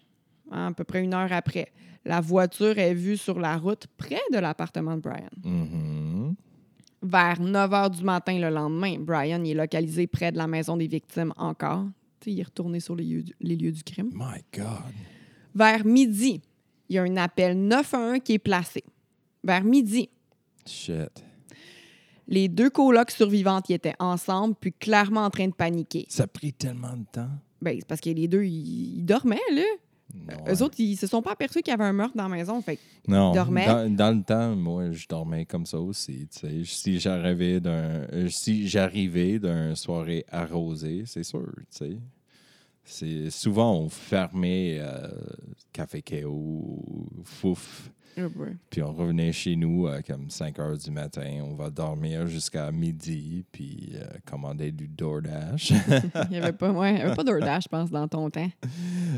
hein, 0.50 0.68
à 0.68 0.72
peu 0.72 0.84
près 0.84 1.02
une 1.02 1.12
heure 1.12 1.32
après, 1.32 1.72
la 2.04 2.20
voiture 2.20 2.78
est 2.78 2.94
vue 2.94 3.16
sur 3.16 3.38
la 3.38 3.56
route 3.56 3.86
près 3.96 4.20
de 4.32 4.38
l'appartement 4.38 4.96
de 4.96 5.00
Brian. 5.00 5.28
Mhm. 5.44 6.34
Vers 7.02 7.40
9h 7.40 7.90
du 7.90 8.04
matin 8.04 8.38
le 8.38 8.48
lendemain, 8.48 8.96
Brian 8.98 9.44
est 9.44 9.54
localisé 9.54 10.06
près 10.06 10.32
de 10.32 10.38
la 10.38 10.46
maison 10.46 10.76
des 10.76 10.86
victimes 10.86 11.32
encore. 11.36 11.84
Tu 12.20 12.30
sais, 12.30 12.32
il 12.32 12.40
est 12.40 12.44
retourné 12.44 12.80
sur 12.80 12.96
les 12.96 13.04
lieux 13.04 13.22
du, 13.22 13.34
les 13.40 13.56
lieux 13.56 13.72
du 13.72 13.82
crime. 13.82 14.10
My 14.14 14.42
God. 14.54 14.92
Vers 15.54 15.84
midi, 15.84 16.40
il 16.88 16.96
y 16.96 16.98
a 16.98 17.02
un 17.02 17.16
appel 17.16 17.58
911 17.58 18.20
qui 18.24 18.34
est 18.34 18.38
placé. 18.38 18.82
Vers 19.44 19.64
midi, 19.64 20.08
Shit. 20.66 21.25
Les 22.28 22.48
deux 22.48 22.70
colocs 22.70 23.10
survivantes 23.10 23.68
y 23.68 23.74
étaient 23.74 23.94
ensemble, 23.98 24.54
puis 24.58 24.72
clairement 24.72 25.24
en 25.24 25.30
train 25.30 25.46
de 25.48 25.54
paniquer. 25.54 26.06
Ça 26.08 26.24
a 26.24 26.26
pris 26.26 26.52
tellement 26.52 26.96
de 26.96 27.04
temps. 27.10 27.30
Ben, 27.62 27.76
c'est 27.78 27.86
parce 27.86 28.00
que 28.00 28.10
les 28.10 28.28
deux, 28.28 28.44
ils, 28.44 28.98
ils 28.98 29.04
dormaient, 29.04 29.38
là. 29.52 29.62
Ouais. 30.14 30.54
Eux 30.54 30.62
autres, 30.62 30.76
ils 30.78 30.96
se 30.96 31.06
sont 31.06 31.20
pas 31.20 31.32
aperçus 31.32 31.62
qu'il 31.62 31.70
y 31.70 31.74
avait 31.74 31.84
un 31.84 31.92
meurtre 31.92 32.16
dans 32.16 32.28
la 32.28 32.36
maison. 32.36 32.60
Fait 32.62 32.78
non, 33.06 33.32
dormaient. 33.32 33.66
Dans, 33.66 33.94
dans 33.94 34.16
le 34.16 34.22
temps, 34.22 34.54
moi, 34.56 34.90
je 34.90 35.06
dormais 35.06 35.44
comme 35.44 35.66
ça 35.66 35.78
aussi. 35.78 36.28
tu 36.28 36.38
sais. 36.40 36.62
Si 36.64 36.98
j'arrivais 37.00 37.60
d'un, 37.60 38.06
si 38.28 38.68
j'arrivais 38.68 39.38
d'une 39.38 39.74
soirée 39.76 40.24
arrosée, 40.30 41.02
c'est 41.06 41.24
sûr. 41.24 41.46
tu 41.56 41.64
sais. 41.70 41.98
C'est 42.88 43.30
souvent 43.30 43.80
on 43.80 43.88
fermait 43.88 44.78
euh, 44.80 45.08
café 45.72 46.02
KO, 46.02 47.08
fouf, 47.24 47.90
puis 48.70 48.82
on 48.82 48.92
revenait 48.92 49.32
chez 49.32 49.56
nous 49.56 49.86
à 49.86 50.02
comme 50.02 50.30
5 50.30 50.58
heures 50.58 50.78
du 50.78 50.90
matin. 50.90 51.40
On 51.42 51.54
va 51.54 51.68
dormir 51.68 52.26
jusqu'à 52.26 52.72
midi, 52.72 53.44
puis 53.52 53.92
euh, 53.94 54.04
commander 54.24 54.72
du 54.72 54.88
DoorDash. 54.88 55.70
il 56.24 56.30
n'y 56.30 56.38
avait 56.38 56.52
pas, 56.52 56.70
ouais, 56.70 56.94
il 56.94 56.98
y 56.98 57.02
avait 57.02 57.14
pas 57.14 57.24
DoorDash, 57.24 57.64
je 57.64 57.68
pense, 57.68 57.90
dans 57.90 58.08
ton 58.08 58.30
temps. 58.30 58.50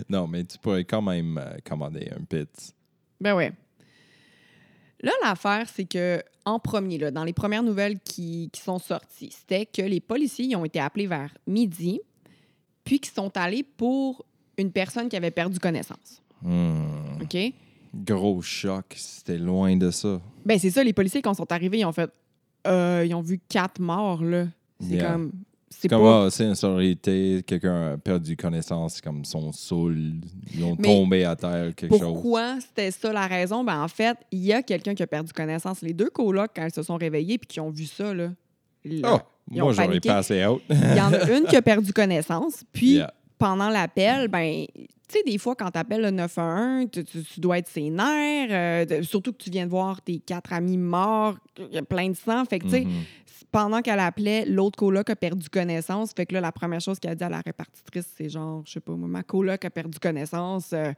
non, 0.08 0.26
mais 0.26 0.44
tu 0.44 0.58
pourrais 0.58 0.84
quand 0.84 1.02
même 1.02 1.38
euh, 1.38 1.58
commander 1.64 2.10
un 2.18 2.24
pit. 2.24 2.74
Ben 3.20 3.34
ouais. 3.34 3.52
Là, 5.00 5.12
l'affaire, 5.22 5.68
c'est 5.72 5.84
que 5.84 6.22
en 6.44 6.58
premier, 6.58 6.98
là, 6.98 7.10
dans 7.10 7.24
les 7.24 7.32
premières 7.32 7.62
nouvelles 7.62 8.00
qui, 8.00 8.50
qui 8.52 8.60
sont 8.60 8.78
sorties, 8.78 9.30
c'était 9.30 9.66
que 9.66 9.82
les 9.82 10.00
policiers 10.00 10.46
ils 10.46 10.56
ont 10.56 10.64
été 10.64 10.80
appelés 10.80 11.06
vers 11.06 11.32
midi, 11.46 12.00
puis 12.84 12.98
qu'ils 12.98 13.14
sont 13.14 13.36
allés 13.36 13.62
pour 13.62 14.24
une 14.56 14.72
personne 14.72 15.08
qui 15.08 15.16
avait 15.16 15.30
perdu 15.30 15.60
connaissance. 15.60 16.20
Hmm. 16.42 17.22
OK? 17.22 17.36
Gros 17.94 18.42
choc, 18.42 18.84
c'était 18.96 19.38
loin 19.38 19.76
de 19.76 19.90
ça. 19.90 20.20
Ben 20.44 20.58
c'est 20.58 20.70
ça, 20.70 20.82
les 20.84 20.92
policiers, 20.92 21.22
quand 21.22 21.32
ils 21.32 21.36
sont 21.36 21.52
arrivés, 21.52 21.78
ils 21.78 21.84
ont 21.84 21.92
fait... 21.92 22.10
euh, 22.66 23.04
ils 23.06 23.14
ont 23.14 23.20
vu 23.22 23.40
quatre 23.48 23.80
morts, 23.80 24.22
là. 24.22 24.46
C'est 24.80 24.94
Yeah. 24.96 25.12
comme... 25.12 25.32
C'est 25.70 25.88
Comme 25.88 26.00
pas... 26.02 26.24
ah, 26.24 26.30
c'est 26.30 26.44
une 26.46 26.54
sororité, 26.54 27.42
quelqu'un 27.46 27.92
a 27.92 27.96
perdu 27.98 28.36
connaissance, 28.36 29.00
comme 29.02 29.24
son 29.26 29.52
saoul, 29.52 30.14
ils 30.54 30.64
ont 30.64 30.74
Mais 30.78 30.88
tombé 30.88 31.24
à 31.24 31.36
terre, 31.36 31.74
quelque 31.74 31.90
chose. 31.96 32.00
Pourquoi 32.00 32.58
c'était 32.60 32.90
ça 32.90 33.12
la 33.12 33.26
raison? 33.26 33.62
Ben, 33.64 33.82
en 33.82 33.86
fait, 33.88 34.16
il 34.32 34.40
y 34.44 34.52
a 34.52 34.62
quelqu'un 34.62 34.94
qui 34.94 35.02
a 35.02 35.06
perdu 35.06 35.30
connaissance. 35.32 35.82
Les 35.82 35.92
deux 35.92 36.08
colocs, 36.08 36.50
quand 36.56 36.64
ils 36.66 36.72
se 36.72 36.82
sont 36.82 36.96
réveillés 36.96 37.36
puis 37.36 37.46
qui 37.46 37.60
ont 37.60 37.68
vu 37.70 37.84
ça, 37.84 38.14
là, 38.14 38.30
là, 38.84 39.14
Oh, 39.14 39.18
Ils 39.52 39.60
ont 39.60 39.66
moi, 39.66 39.72
j'aurais 39.74 40.00
passé 40.00 40.44
out. 40.46 40.62
il 40.70 40.96
y 40.96 41.00
en 41.00 41.12
a 41.12 41.30
une 41.36 41.44
qui 41.44 41.56
a 41.56 41.62
perdu 41.62 41.92
connaissance. 41.92 42.64
Puis, 42.72 42.92
Yeah. 42.94 43.12
Pendant 43.38 43.68
l'appel, 43.70 44.28
ben, 44.28 44.66
tu 44.74 44.84
sais, 45.08 45.22
des 45.24 45.38
fois, 45.38 45.54
quand 45.54 45.70
tu 45.70 45.78
appelles 45.78 46.02
le 46.02 46.10
911, 46.10 46.88
tu, 46.92 47.04
tu- 47.04 47.22
tu 47.22 47.40
dois 47.40 47.58
être 47.58 47.68
sénère, 47.68 48.48
euh, 48.90 49.02
surtout 49.02 49.32
que 49.32 49.38
tu 49.38 49.50
viens 49.50 49.64
de 49.64 49.70
voir 49.70 50.02
tes 50.02 50.18
quatre 50.18 50.52
amis 50.52 50.76
morts, 50.76 51.36
plein 51.88 52.08
de 52.10 52.16
sang. 52.16 52.44
Fait 52.44 52.58
que, 52.58 52.64
tu 52.64 52.70
sais, 52.70 52.84
Mhm. 52.84 52.90
pendant 53.50 53.80
qu'elle 53.80 54.00
appelait, 54.00 54.44
l'autre 54.44 54.76
coloc 54.76 55.08
a 55.08 55.16
perdu 55.16 55.48
connaissance. 55.48 56.12
Fait 56.12 56.26
que 56.26 56.34
là, 56.34 56.40
la 56.40 56.52
première 56.52 56.80
chose 56.80 56.98
qu'elle 56.98 57.12
a 57.12 57.14
dit 57.14 57.24
à 57.24 57.28
la 57.30 57.40
répartitrice, 57.40 58.06
c'est 58.16 58.28
genre, 58.28 58.62
je 58.66 58.72
sais 58.72 58.80
pas, 58.80 58.92
moi, 58.92 59.08
ma 59.08 59.22
coloc 59.22 59.64
a 59.64 59.70
perdu 59.70 59.98
connaissance. 59.98 60.72
euh, 60.74 60.92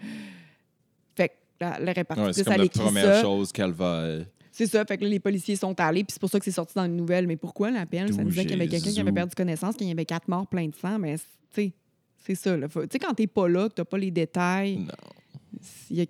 fait 1.16 1.28
que 1.28 1.34
la, 1.60 1.78
la 1.78 1.84
Ouais, 1.86 1.92
répartitrice, 1.92 2.36
c'est 2.44 2.56
la 2.56 2.66
première 2.68 3.14
ça. 3.14 3.22
chose 3.22 3.52
qu'elle 3.52 3.72
va. 3.72 3.84
euh, 4.00 4.24
C'est 4.52 4.66
ça. 4.66 4.84
Fait 4.84 4.96
que 4.98 5.04
là, 5.04 5.08
les 5.10 5.20
policiers 5.20 5.56
sont 5.56 5.78
allés, 5.80 6.02
puis 6.04 6.12
c'est 6.12 6.20
pour 6.20 6.28
ça 6.30 6.38
que 6.38 6.44
c'est 6.44 6.50
sorti 6.50 6.74
dans 6.74 6.84
une 6.84 6.96
nouvelle. 6.96 7.26
Mais 7.26 7.36
pourquoi 7.36 7.70
l'appel? 7.70 8.12
Ça 8.12 8.24
disait 8.24 8.42
qu'il 8.42 8.50
y 8.50 8.54
avait 8.54 8.66
quelqu'un 8.68 8.90
qui 8.90 9.00
avait 9.00 9.12
perdu 9.12 9.34
connaissance, 9.36 9.76
qu'il 9.76 9.86
y 9.86 9.90
avait 9.92 10.04
quatre 10.04 10.26
morts 10.28 10.46
plein 10.48 10.66
de 10.66 10.74
sang. 10.74 10.98
Mais, 10.98 11.16
tu 11.16 11.22
sais, 11.54 11.72
c'est 12.20 12.34
ça. 12.34 12.56
Tu 12.56 12.68
sais, 12.92 12.98
quand 12.98 13.14
t'es 13.14 13.26
pas 13.26 13.48
là, 13.48 13.68
que 13.68 13.74
t'as 13.74 13.84
pas 13.84 13.98
les 13.98 14.10
détails, 14.10 14.78
Non. 14.78 16.04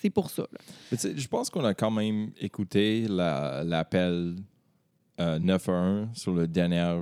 c'est 0.00 0.10
pour 0.10 0.30
ça. 0.30 0.46
je 0.92 1.26
pense 1.28 1.48
qu'on 1.50 1.64
a 1.64 1.74
quand 1.74 1.90
même 1.90 2.30
écouté 2.40 3.06
la- 3.08 3.62
l'appel 3.64 4.36
euh, 5.20 5.38
911 5.38 6.08
sur 6.14 6.32
le 6.34 6.46
dernier 6.48 6.96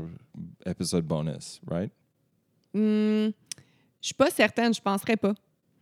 épisode 0.67 1.05
bonus, 1.07 1.61
right? 1.71 1.91
Hmm, 2.75 3.29
je 4.01 4.07
suis 4.07 4.15
pas 4.15 4.31
certaine, 4.31 4.73
je 4.75 4.81
penserais 4.81 5.17
pas. 5.17 5.35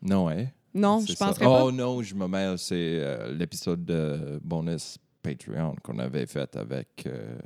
Non, 0.03 0.29
hein? 0.31 0.47
Non, 0.75 1.01
je 1.01 1.15
penserais 1.15 1.47
Oh 1.47 1.67
pas. 1.67 1.73
non, 1.73 2.03
je 2.03 2.15
me 2.15 2.27
mêle, 2.29 2.57
c'est 2.59 2.75
euh, 3.01 3.33
l'épisode 3.35 3.85
de 3.85 4.39
bonus 4.43 4.99
Patreon 5.23 5.75
qu'on 5.83 5.99
avait 5.99 6.27
fait 6.27 6.55
avec. 6.57 7.05
euh, 7.07 7.37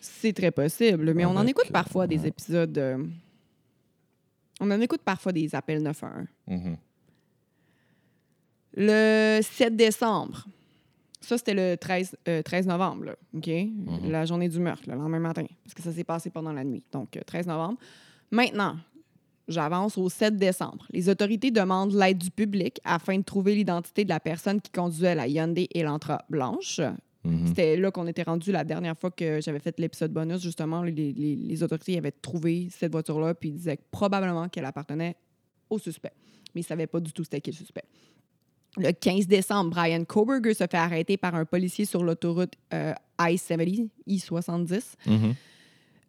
C'est 0.00 0.32
très 0.32 0.50
possible. 0.50 1.14
Mais 1.14 1.24
on 1.24 1.36
en 1.36 1.46
écoute 1.46 1.70
parfois 1.70 2.06
des 2.06 2.26
épisodes. 2.26 2.76
Euh, 4.62 4.66
On 4.66 4.70
en 4.70 4.80
écoute 4.80 5.02
parfois 5.04 5.32
des 5.32 5.54
appels 5.54 5.82
911. 5.82 6.26
mhm. 6.46 6.76
Le 8.74 9.40
7 9.42 9.76
décembre. 9.76 10.46
Ça, 11.20 11.38
c'était 11.38 11.54
le 11.54 11.76
13, 11.76 12.16
euh, 12.28 12.42
13 12.42 12.66
novembre, 12.66 13.04
là, 13.04 13.16
OK? 13.34 13.50
La 14.08 14.24
journée 14.24 14.48
du 14.48 14.58
meurtre, 14.58 14.82
le 14.88 14.94
lendemain 14.96 15.20
matin, 15.20 15.44
parce 15.62 15.74
que 15.74 15.82
ça 15.82 15.92
s'est 15.92 16.04
passé 16.04 16.30
pendant 16.30 16.52
la 16.52 16.64
nuit. 16.64 16.82
Donc, 16.90 17.16
euh, 17.16 17.20
13 17.24 17.46
novembre. 17.46 17.78
Maintenant, 18.30 18.76
j'avance 19.46 19.98
au 19.98 20.08
7 20.08 20.36
décembre. 20.36 20.86
Les 20.90 21.08
autorités 21.08 21.50
demandent 21.50 21.92
l'aide 21.92 22.18
du 22.18 22.30
public 22.30 22.80
afin 22.84 23.18
de 23.18 23.22
trouver 23.22 23.54
l'identité 23.54 24.04
de 24.04 24.08
la 24.08 24.20
personne 24.20 24.60
qui 24.60 24.72
conduisait 24.72 25.14
la 25.14 25.28
Hyundai 25.28 25.68
Elantra 25.74 26.24
blanche. 26.28 26.80
Mhm. 27.24 27.46
C'était 27.48 27.76
là 27.76 27.90
qu'on 27.90 28.06
était 28.06 28.24
rendu 28.24 28.50
la 28.50 28.64
dernière 28.64 28.98
fois 28.98 29.10
que 29.10 29.40
j'avais 29.40 29.60
fait 29.60 29.78
l'épisode 29.78 30.12
bonus. 30.12 30.42
Justement, 30.42 30.82
les, 30.82 30.90
les- 31.12 31.36
les 31.36 31.62
autorités 31.62 31.96
avaient 31.98 32.10
trouvé 32.12 32.68
cette 32.70 32.90
voiture-là, 32.92 33.34
puis 33.34 33.50
ils 33.50 33.54
disaient 33.54 33.76
que 33.76 33.82
probablement 33.90 34.48
qu'elle 34.48 34.64
appartenait 34.64 35.16
au 35.70 35.78
suspect. 35.78 36.12
Mais 36.54 36.60
ils 36.62 36.64
ne 36.64 36.68
savaient 36.68 36.86
pas 36.88 37.00
du 37.00 37.12
tout 37.12 37.22
c'était 37.24 37.40
qui 37.40 37.50
le 37.50 37.56
suspect. 37.56 37.84
Le 38.78 38.90
15 38.92 39.26
décembre, 39.26 39.70
Brian 39.70 40.04
Koberger 40.04 40.54
se 40.54 40.64
fait 40.64 40.74
arrêter 40.78 41.16
par 41.16 41.34
un 41.34 41.44
policier 41.44 41.84
sur 41.84 42.02
l'autoroute 42.02 42.54
euh, 42.72 42.94
I-70, 43.20 43.88
I-70. 44.06 44.94
Mhm. 45.06 45.34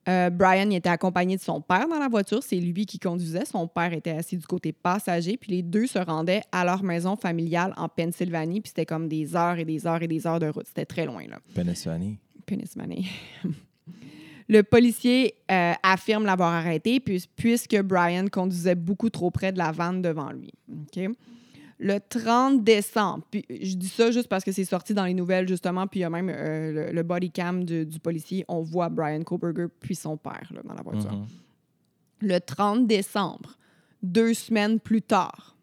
Euh, 0.09 0.29
Brian 0.29 0.69
il 0.69 0.75
était 0.75 0.89
accompagné 0.89 1.37
de 1.37 1.41
son 1.41 1.61
père 1.61 1.87
dans 1.87 1.99
la 1.99 2.09
voiture. 2.09 2.43
C'est 2.43 2.57
lui 2.59 2.85
qui 2.85 2.99
conduisait. 2.99 3.45
Son 3.45 3.67
père 3.67 3.93
était 3.93 4.11
assis 4.11 4.37
du 4.37 4.45
côté 4.45 4.73
passager. 4.73 5.37
Puis 5.37 5.51
les 5.51 5.61
deux 5.61 5.87
se 5.87 5.99
rendaient 5.99 6.41
à 6.51 6.65
leur 6.65 6.83
maison 6.83 7.15
familiale 7.15 7.73
en 7.77 7.87
Pennsylvanie. 7.87 8.59
Puis 8.61 8.69
c'était 8.69 8.85
comme 8.85 9.07
des 9.07 9.35
heures 9.35 9.57
et 9.57 9.65
des 9.65 9.87
heures 9.87 10.01
et 10.01 10.07
des 10.07 10.27
heures 10.27 10.39
de 10.39 10.47
route. 10.47 10.67
C'était 10.67 10.85
très 10.85 11.05
loin, 11.05 11.23
là. 11.29 11.39
Pennsylvanie. 11.55 12.17
Pennsylvanie. 12.45 13.07
Le 14.49 14.61
policier 14.61 15.35
euh, 15.49 15.71
affirme 15.83 16.25
l'avoir 16.25 16.51
arrêté 16.53 16.99
puis- 16.99 17.23
puisque 17.35 17.81
Brian 17.81 18.25
conduisait 18.29 18.75
beaucoup 18.75 19.09
trop 19.09 19.31
près 19.31 19.53
de 19.53 19.57
la 19.57 19.71
vanne 19.71 20.01
devant 20.01 20.31
lui. 20.31 20.51
OK? 20.69 21.15
Le 21.85 21.99
30 21.99 22.63
décembre, 22.63 23.25
puis 23.29 23.45
je 23.49 23.75
dis 23.75 23.89
ça 23.89 24.09
juste 24.09 24.29
parce 24.29 24.45
que 24.45 24.53
c'est 24.53 24.63
sorti 24.63 24.93
dans 24.93 25.03
les 25.03 25.13
nouvelles, 25.13 25.49
justement, 25.49 25.85
puis 25.85 25.99
il 25.99 26.03
y 26.03 26.05
a 26.05 26.09
même 26.09 26.29
euh, 26.33 26.71
le, 26.71 26.91
le 26.93 27.03
body 27.03 27.29
cam 27.29 27.65
du, 27.65 27.85
du 27.85 27.99
policier. 27.99 28.45
On 28.47 28.61
voit 28.61 28.87
Brian 28.87 29.21
Koberger 29.23 29.67
puis 29.81 29.93
son 29.93 30.15
père 30.15 30.49
là, 30.53 30.61
dans 30.63 30.73
la 30.73 30.81
voiture. 30.81 31.11
Mhm. 31.11 31.25
Le 32.21 32.39
30 32.39 32.87
décembre, 32.87 33.57
deux 34.01 34.33
semaines 34.33 34.79
plus 34.79 35.01
tard, 35.01 35.57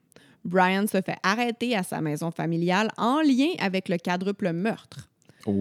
Brian 0.44 0.87
se 0.87 1.00
fait 1.00 1.16
arrêter 1.22 1.74
à 1.74 1.83
sa 1.83 2.02
maison 2.02 2.30
familiale 2.30 2.90
en 2.98 3.22
lien 3.22 3.52
avec 3.59 3.88
le 3.88 3.96
quadruple 3.96 4.52
meurtre. 4.52 5.09
Oh, 5.46 5.52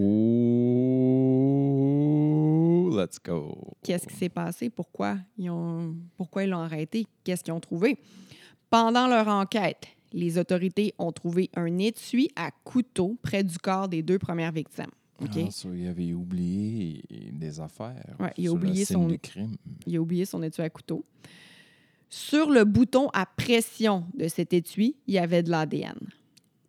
let's 2.93 3.17
go. 3.23 3.57
Qu'est-ce 3.81 4.07
qui 4.07 4.15
s'est 4.15 4.27
passé? 4.29 4.69
Pourquoi 4.69 5.15
ils 5.37 5.49
ont, 5.49 5.95
pourquoi 6.17 6.43
ils 6.43 6.49
l'ont 6.49 6.59
arrêté? 6.59 7.07
Qu'est-ce 7.23 7.45
qu'ils 7.45 7.53
ont 7.53 7.61
trouvé? 7.61 7.97
Pendant 8.69 9.07
leur 9.07 9.27
enquête, 9.29 9.87
les 10.13 10.37
autorités 10.37 10.93
ont 10.97 11.11
trouvé 11.11 11.49
un 11.55 11.77
étui 11.77 12.29
à 12.35 12.51
couteau 12.63 13.17
près 13.21 13.43
du 13.43 13.57
corps 13.57 13.87
des 13.87 14.01
deux 14.03 14.19
premières 14.19 14.51
victimes. 14.51 14.91
Ah, 15.21 15.25
il 15.75 15.87
avait 15.87 16.13
oublié 16.13 17.03
des 17.33 17.59
affaires. 17.59 18.15
Ouais, 18.19 18.31
il 18.37 18.47
a 18.47 18.51
oublié 18.51 18.85
son- 18.85 19.07
crime. 19.21 19.55
Il 19.85 19.97
a 19.97 19.99
oublié 19.99 20.23
son 20.25 20.41
étui 20.43 20.61
à 20.63 20.69
couteau. 20.69 21.03
Sur 22.09 22.49
le 22.49 22.63
bouton 22.63 23.09
à 23.13 23.25
pression 23.25 24.05
de 24.17 24.27
cet 24.27 24.53
étui, 24.53 24.95
il 25.07 25.13
y 25.15 25.17
avait 25.19 25.43
de 25.43 25.49
l'ADN. 25.51 25.97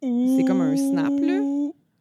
C'est 0.03 0.44
comme 0.46 0.61
un 0.62 0.76
snap, 0.76 1.12
là. 1.20 1.40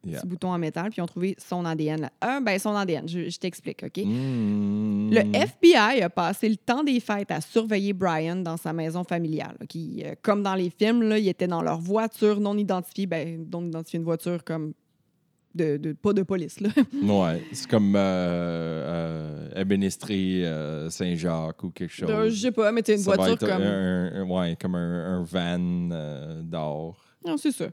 Yeah. 0.06 0.20
Petit 0.22 0.28
bouton 0.28 0.50
en 0.54 0.58
métal, 0.58 0.86
puis 0.92 1.00
ils 1.00 1.02
ont 1.02 1.08
trouvé 1.08 1.36
son 1.38 1.66
ADN. 1.66 2.02
Là. 2.02 2.12
Un, 2.22 2.40
ben 2.40 2.58
son 2.58 2.74
ADN, 2.74 3.08
je, 3.08 3.30
je 3.30 3.38
t'explique, 3.38 3.84
OK? 3.84 3.98
Mm. 3.98 5.10
Le 5.12 5.36
FBI 5.36 6.02
a 6.02 6.10
passé 6.10 6.48
le 6.48 6.56
temps 6.56 6.84
des 6.86 7.02
fêtes 7.02 7.32
à 7.32 7.42
surveiller 7.42 7.92
Brian 7.92 8.38
dans 8.38 8.56
sa 8.56 8.72
maison 8.72 9.04
familiale. 9.04 9.58
qui, 9.68 10.02
euh, 10.06 10.16
comme 10.22 10.42
dans 10.42 10.56
les 10.56 10.70
films, 10.70 11.04
là, 11.04 11.20
ils 11.20 11.28
étaient 11.28 11.48
dans 11.48 11.62
leur 11.62 11.80
voiture 11.82 12.40
non 12.40 12.58
identifiée. 12.58 13.08
Ben, 13.08 13.46
non 13.52 13.66
identifiée, 13.66 14.00
une 14.00 14.06
voiture 14.06 14.42
comme 14.46 14.74
de, 15.54 15.78
de- 15.78 15.94
pas 15.94 16.14
de 16.14 16.22
police. 16.24 16.60
Là. 16.62 16.70
Ouais, 17.04 17.44
c'est 17.52 17.68
comme 17.68 17.94
euh, 17.96 19.50
euh, 19.58 19.66
euh, 20.46 20.90
Saint-Jacques 20.90 21.64
ou 21.64 21.72
quelque 21.72 21.94
chose. 21.94 22.10
Euh, 22.10 22.30
je 22.30 22.36
sais 22.36 22.52
pas, 22.52 22.72
mais 22.72 22.82
c'est 22.86 22.94
une 22.94 23.00
Ça 23.00 23.16
voiture 23.16 23.38
comme. 23.38 23.62
Un, 23.62 24.12
un- 24.22 24.28
ouais, 24.30 24.56
comme 24.60 24.76
un, 24.76 25.20
un 25.20 25.24
van 25.24 25.90
euh, 25.92 26.42
d'or. 26.44 26.98
Non, 27.26 27.36
c'est 27.38 27.52
ça. 27.52 27.66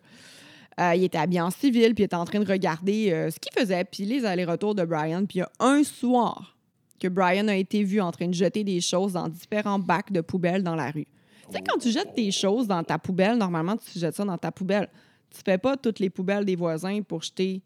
Euh, 0.79 0.95
il 0.95 1.05
était 1.05 1.19
habillé 1.19 1.41
en 1.41 1.51
civil, 1.51 1.95
puis 1.95 2.03
il 2.03 2.07
était 2.07 2.17
en 2.17 2.25
train 2.25 2.41
de 2.41 2.51
regarder 2.51 3.11
euh, 3.11 3.31
ce 3.31 3.39
qu'il 3.39 3.53
faisait, 3.59 3.85
puis 3.85 4.05
les 4.05 4.25
allers-retours 4.25 4.75
de 4.75 4.85
Brian. 4.85 5.25
Puis 5.25 5.39
il 5.39 5.41
y 5.41 5.43
a 5.43 5.51
un 5.59 5.83
soir 5.85 6.57
que 7.01 7.09
Brian 7.09 7.49
a 7.49 7.57
été 7.57 7.83
vu 7.83 8.01
en 8.01 8.11
train 8.11 8.29
de 8.29 8.35
jeter 8.35 8.63
des 8.65 8.81
choses 8.81 9.15
dans 9.15 9.29
différents 9.29 9.79
bacs 9.79 10.13
de 10.13 10.21
poubelle 10.21 10.63
dans 10.63 10.75
la 10.75 10.91
rue. 10.91 11.07
Tu 11.47 11.53
sais, 11.57 11.63
quand 11.67 11.79
tu 11.79 11.91
jettes 11.91 12.15
tes 12.15 12.31
choses 12.31 12.67
dans 12.67 12.83
ta 12.83 12.99
poubelle, 12.99 13.39
normalement, 13.39 13.77
tu 13.77 13.99
jettes 13.99 14.17
ça 14.17 14.25
dans 14.25 14.39
ta 14.39 14.51
poubelle. 14.51 14.89
Tu 15.31 15.41
fais 15.45 15.59
pas 15.59 15.77
toutes 15.77 15.99
les 15.99 16.11
poubelles 16.11 16.45
des 16.45 16.57
voisins 16.57 17.01
pour 17.03 17.23
jeter 17.23 17.63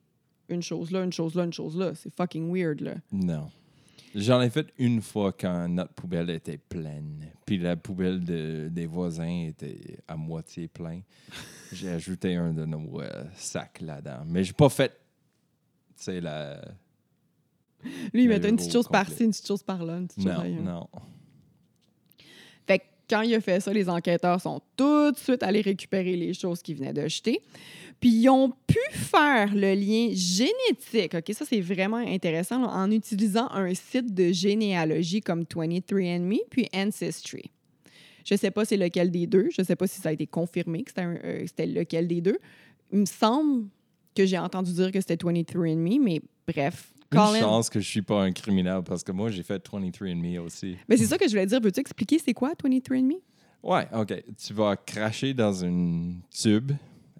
une 0.49 0.63
chose 0.63 0.91
là, 0.91 1.03
une 1.03 1.13
chose 1.13 1.35
là, 1.35 1.45
une 1.45 1.53
chose 1.53 1.77
là. 1.77 1.93
C'est 1.95 2.15
fucking 2.15 2.53
weird, 2.53 2.81
là. 2.81 2.95
Non. 3.13 3.49
J'en 4.15 4.41
ai 4.41 4.51
fait 4.51 4.67
une 4.79 5.01
fois 5.03 5.33
quand 5.33 5.69
notre 5.69 5.93
poubelle 5.93 6.31
était 6.31 6.59
pleine. 6.59 7.27
Puis 7.47 7.59
la 7.59 7.77
poubelle 7.77 8.25
de- 8.25 8.69
des 8.71 8.87
voisins 8.87 9.47
était 9.49 9.99
à 10.09 10.17
moitié 10.17 10.67
pleine. 10.69 11.03
J'ai 11.73 11.91
ajouté 11.91 12.35
un 12.35 12.53
de 12.53 12.65
nos 12.65 13.01
euh, 13.01 13.09
sacs 13.37 13.81
là-dedans. 13.81 14.25
Mais 14.27 14.43
j'ai 14.43 14.53
pas 14.53 14.69
fait. 14.69 14.89
Tu 15.97 16.05
sais, 16.05 16.21
la. 16.21 16.61
Lui, 18.13 18.25
il 18.25 18.29
mettait 18.29 18.49
une 18.51 18.57
petite 18.57 18.73
chose 18.73 18.89
par-ci, 18.89 19.25
une 19.25 19.31
petite 19.31 19.47
chose 19.47 19.63
par-là, 19.63 19.99
une 19.99 20.07
petite 20.09 20.23
chose 20.23 20.33
Non, 20.33 20.41
ailleurs. 20.41 20.63
non. 20.63 20.89
Fait 22.67 22.79
que 22.81 22.85
quand 23.09 23.23
il 23.23 23.35
a 23.35 23.41
fait 23.41 23.61
ça, 23.61 23.73
les 23.73 23.89
enquêteurs 23.89 24.41
sont 24.41 24.61
tout 24.77 25.13
de 25.13 25.17
suite 25.17 25.43
allés 25.43 25.61
récupérer 25.63 26.17
les 26.17 26.35
choses 26.35 26.63
qu'il 26.63 26.77
venait 26.77 26.93
de 26.93 27.07
jeter. 27.09 27.41
Puis 28.01 28.11
ils 28.11 28.29
ont 28.31 28.51
pu 28.67 28.79
faire 28.93 29.55
le 29.55 29.75
lien 29.75 30.09
génétique. 30.15 31.15
OK, 31.15 31.35
ça 31.35 31.45
c'est 31.45 31.61
vraiment 31.61 31.99
intéressant 31.99 32.59
là, 32.61 32.69
en 32.69 32.91
utilisant 32.91 33.49
un 33.51 33.75
site 33.75 34.15
de 34.15 34.33
généalogie 34.33 35.21
comme 35.21 35.43
23andMe 35.43 36.39
puis 36.51 36.67
Ancestry. 36.75 37.51
Je 38.25 38.35
sais 38.37 38.51
pas 38.51 38.65
c'est 38.65 38.77
lequel 38.77 39.11
des 39.11 39.27
deux. 39.27 39.49
Je 39.57 39.63
sais 39.63 39.77
pas 39.77 39.87
si 39.87 40.01
ça 40.01 40.09
a 40.11 40.13
été 40.13 40.27
confirmé 40.27 40.83
que 40.83 40.91
c'était 40.91 41.03
euh, 41.07 41.43
c'était 41.47 41.67
lequel 41.67 42.09
des 42.09 42.21
deux. 42.21 42.39
Il 42.93 43.01
me 43.01 43.07
semble 43.07 43.69
que 44.15 44.25
j'ai 44.27 44.39
entendu 44.39 44.73
dire 44.73 44.91
que 44.93 45.01
c'était 45.01 45.17
23andMe, 45.17 46.01
mais 46.03 46.21
bref. 46.47 46.93
Une 47.13 47.19
Colin- 47.19 47.41
chance 47.41 47.69
que 47.71 47.81
je 47.81 47.89
suis 47.89 48.03
pas 48.03 48.23
un 48.23 48.33
criminel 48.33 48.83
parce 48.85 49.03
que 49.03 49.11
moi, 49.13 49.31
j'ai 49.31 49.43
fait 49.43 49.63
23andMe 49.69 50.39
aussi. 50.39 50.77
Mais 50.89 50.97
c'est 50.97 51.07
ça 51.07 51.19
que 51.19 51.25
je 51.27 51.31
voulais 51.31 51.47
dire. 51.47 51.61
Veux-tu 51.61 51.81
expliquer 51.81 52.19
c'est 52.25 52.33
quoi 52.35 52.53
23andMe? 52.55 53.19
Ouais, 53.63 53.87
OK. 53.95 54.15
Tu 54.43 54.53
vas 54.55 54.77
cracher 54.77 55.35
dans 55.35 55.53
une 55.53 56.21
tube 56.31 56.73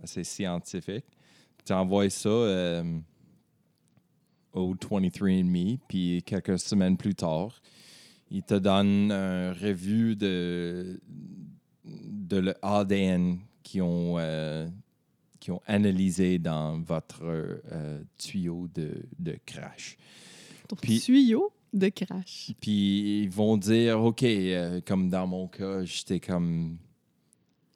assez 0.03 0.25
scientifique. 0.25 1.05
Tu 1.65 1.73
envoies 1.73 2.11
ça 2.11 2.29
euh, 2.29 2.99
au 4.53 4.75
23andMe, 4.75 5.79
puis 5.89 6.23
quelques 6.25 6.59
semaines 6.59 6.97
plus 6.97 7.15
tard, 7.15 7.61
il 8.31 8.43
te 8.43 8.55
donne 8.55 9.11
un 9.13 9.53
revue 9.53 10.17
de, 10.17 11.01
de 11.85 12.37
l'ADN 12.63 13.39
qui 13.63 13.81
ont, 13.81 14.17
euh, 14.19 14.69
qui 15.39 15.51
ont 15.51 15.61
analysé 15.67 16.39
dans 16.39 16.81
votre 16.81 17.23
euh, 17.23 18.03
tuyau 18.19 18.69
de, 18.75 19.03
de 19.19 19.37
crash. 19.47 19.97
Ton 20.69 20.77
Puis- 20.77 21.01
tuyau 21.01 21.53
de 21.73 21.89
crash. 21.89 22.53
Puis 22.61 23.23
ils 23.23 23.31
vont 23.31 23.57
dire, 23.57 24.01
OK, 24.01 24.23
euh, 24.25 24.81
comme 24.85 25.09
dans 25.09 25.27
mon 25.27 25.47
cas, 25.47 25.85
j'étais 25.85 26.19
comme 26.21 26.79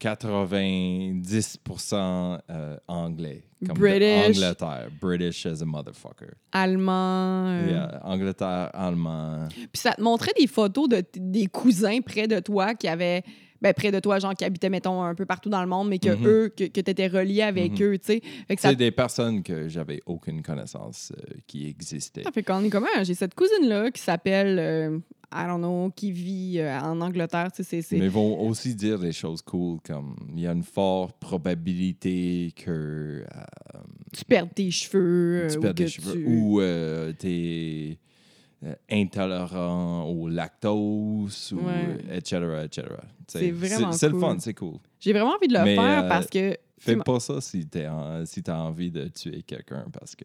90% 0.04 2.38
euh, 2.50 2.76
anglais. 2.88 3.44
Comme 3.66 3.78
British. 3.78 4.36
Angleterre. 4.38 4.88
British 5.00 5.46
as 5.46 5.62
a 5.62 5.64
motherfucker. 5.64 6.34
Allemand. 6.52 7.46
euh. 7.48 7.70
Yeah, 7.70 8.00
Angleterre, 8.04 8.70
allemand. 8.74 9.48
Puis 9.50 9.68
ça 9.80 9.92
te 9.92 10.02
montrait 10.02 10.32
des 10.38 10.46
photos 10.46 10.88
de 10.88 11.02
des 11.16 11.46
cousins 11.46 12.00
près 12.00 12.26
de 12.28 12.40
toi 12.40 12.74
qui 12.74 12.88
avaient. 12.88 13.22
Ben, 13.62 13.72
près 13.72 13.90
de 13.90 13.98
toi, 13.98 14.18
genre 14.18 14.34
qui 14.34 14.44
habitaient, 14.44 14.68
mettons, 14.68 15.02
un 15.02 15.14
peu 15.14 15.24
partout 15.24 15.48
dans 15.48 15.62
le 15.62 15.68
monde, 15.68 15.88
mais 15.88 15.98
que 15.98 16.10
Mhm. 16.14 16.26
eux, 16.26 16.48
que, 16.54 16.64
que 16.64 16.80
tu 16.82 16.90
étais 16.90 17.06
relié 17.06 17.40
avec 17.40 17.80
Mhm. 17.80 17.86
eux, 17.86 17.98
tu 17.98 18.20
sais. 18.20 18.22
C'est 18.58 18.76
des 18.76 18.90
personnes 18.90 19.42
que 19.42 19.68
j'avais 19.68 20.02
aucune 20.04 20.42
connaissance 20.42 21.12
euh, 21.16 21.22
qui 21.46 21.66
existaient. 21.66 22.24
ça 22.24 22.32
fait 22.32 22.42
qu'on 22.42 22.62
est 22.62 22.68
comment? 22.68 22.86
J'ai 23.04 23.14
cette 23.14 23.34
cousine-là 23.34 23.90
qui 23.90 24.02
s'appelle, 24.02 24.58
euh, 24.58 24.98
I 25.36 25.46
don't 25.46 25.58
know, 25.58 25.90
qui 25.96 26.12
vit 26.12 26.58
euh, 26.60 26.78
en 26.80 27.00
Angleterre, 27.00 27.50
tu 27.50 27.64
sais. 27.64 27.64
c'est- 27.64 27.82
c'est- 27.82 27.98
Mais 27.98 28.04
ils 28.04 28.10
vont 28.10 28.40
aussi 28.46 28.74
dire 28.74 28.98
des 29.00 29.10
choses 29.12 29.42
cool 29.42 29.80
comme 29.84 30.14
il 30.32 30.40
y 30.40 30.46
a 30.46 30.52
une 30.52 30.62
forte 30.62 31.16
probabilité 31.18 32.52
que 32.56 32.70
euh, 32.70 33.24
Tu 34.12 34.24
perds 34.24 34.48
tes 34.54 34.70
cheveux. 34.70 35.48
tu 35.50 35.56
euh, 35.56 35.60
perds 35.60 35.74
que 35.74 35.86
cheveux 35.88 36.12
tu- 36.12 36.26
ou 36.26 36.60
tu 37.18 37.28
es 37.28 37.98
intolérant 38.90 40.04
au 40.04 40.28
lactose, 40.28 41.52
ou, 41.52 41.66
Ouais. 41.66 41.98
etc., 42.16 42.40
etc. 42.64 42.86
C'est 43.26 43.50
vraiment 43.50 43.92
C'est 43.92 44.08
le 44.08 44.18
fun, 44.18 44.36
c'est 44.38 44.54
cool. 44.54 44.78
J'ai 45.00 45.12
vraiment 45.12 45.34
envie 45.34 45.48
de 45.48 45.54
le 45.54 45.64
Mais, 45.64 45.76
faire 45.76 46.08
parce 46.08 46.28
que. 46.28 46.56
Fais 46.78 46.96
pas 46.96 47.18
ça 47.20 47.40
si 47.40 47.66
tu 47.66 47.78
si 48.26 48.42
envie 48.50 48.90
de 48.90 49.08
tuer 49.08 49.42
quelqu'un 49.42 49.86
parce 49.92 50.14
que... 50.14 50.24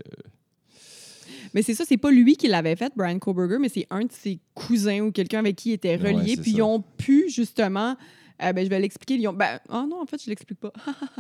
Mais 1.53 1.61
c'est 1.61 1.73
ça, 1.73 1.83
c'est 1.87 1.97
pas 1.97 2.11
lui 2.11 2.35
qui 2.35 2.47
l'avait 2.47 2.75
fait, 2.75 2.91
Brian 2.95 3.19
Koberger, 3.19 3.57
mais 3.59 3.69
c'est 3.69 3.87
un 3.89 4.01
de 4.05 4.11
ses 4.11 4.39
cousins 4.53 5.01
ou 5.01 5.11
quelqu'un 5.11 5.39
avec 5.39 5.55
qui 5.55 5.69
il 5.69 5.73
était 5.73 5.97
Ouais, 6.01 6.13
relié. 6.13 6.35
puis 6.37 6.51
ça. 6.51 6.57
ils 6.57 6.61
ont 6.61 6.83
pu 6.97 7.29
justement. 7.29 7.95
euh, 8.41 8.53
ben, 8.53 8.63
je 8.63 8.69
vais 8.69 8.79
l'expliquer. 8.79 9.15
Ils 9.15 9.27
ont. 9.27 9.33
Ben, 9.33 9.59
oh 9.69 9.85
non, 9.89 10.01
en 10.01 10.05
fait, 10.05 10.21
je 10.23 10.29
l'explique 10.29 10.59
pas. 10.59 10.71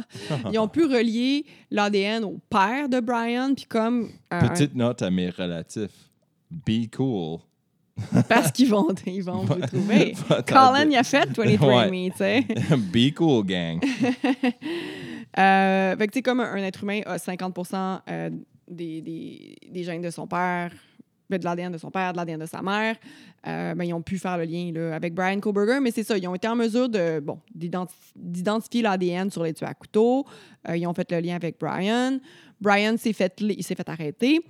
ils 0.53 0.59
ont 0.59 0.67
pu 0.67 0.83
relier 0.85 1.45
l'ADN 1.71 2.23
au 2.23 2.39
père 2.49 2.87
de 2.89 2.99
Brian, 2.99 3.53
puis 3.55 3.65
comme. 3.65 4.09
euh, 4.33 4.39
Petite 4.49 4.75
note 4.75 5.01
à 5.01 5.09
mes 5.11 5.29
relatifs. 5.29 6.09
Be 6.51 6.89
cool. 6.95 7.39
parce 8.29 8.51
qu'ils 8.53 8.69
vont, 8.69 8.87
ils 9.05 9.21
vont 9.21 9.43
vous 9.43 9.59
trouver. 9.67 10.13
Colin, 10.47 10.89
il 10.89 10.95
a 10.95 11.03
fait 11.03 11.27
23 11.35 11.87
Me, 11.87 12.09
tu 12.09 12.17
sais. 12.17 12.41
Be 12.77 13.13
cool, 13.13 13.45
gang. 13.45 13.79
Euh, 15.37 15.95
fait 15.97 16.07
que, 16.07 16.19
comme 16.21 16.39
un, 16.39 16.51
un 16.53 16.57
être 16.63 16.83
humain 16.83 17.01
a 17.05 17.17
50 17.19 17.57
euh, 18.09 18.29
des, 18.69 19.01
des, 19.01 19.55
des 19.69 19.83
gènes 19.83 20.01
de 20.01 20.09
son 20.09 20.27
père, 20.27 20.71
ben, 21.29 21.37
de 21.37 21.45
l'ADN 21.45 21.71
de 21.71 21.77
son 21.77 21.91
père, 21.91 22.11
de 22.11 22.17
l'ADN 22.17 22.39
de 22.39 22.45
sa 22.45 22.61
mère, 22.61 22.95
euh, 23.47 23.75
ben, 23.75 23.83
ils 23.83 23.93
ont 23.93 24.01
pu 24.01 24.17
faire 24.17 24.37
le 24.37 24.45
lien 24.45 24.71
là, 24.73 24.95
avec 24.95 25.13
Brian 25.13 25.39
Koberger, 25.39 25.79
mais 25.79 25.91
c'est 25.91 26.03
ça, 26.03 26.17
ils 26.17 26.27
ont 26.27 26.33
été 26.35 26.47
en 26.47 26.55
mesure 26.55 26.89
de, 26.89 27.19
bon, 27.19 27.39
d'identi- 27.53 27.93
d'identifier 28.15 28.81
l'ADN 28.81 29.29
sur 29.29 29.43
les 29.43 29.53
tueurs 29.53 29.69
à 29.69 29.73
couteau. 29.73 30.25
Euh, 30.67 30.75
ils 30.75 30.87
ont 30.87 30.93
fait 30.93 31.11
le 31.11 31.19
lien 31.19 31.35
avec 31.35 31.59
Brian. 31.59 32.19
Brian 32.59 32.97
s'est 32.97 33.13
fait, 33.13 33.39
fait 33.39 33.89
arrêter. 33.89 34.41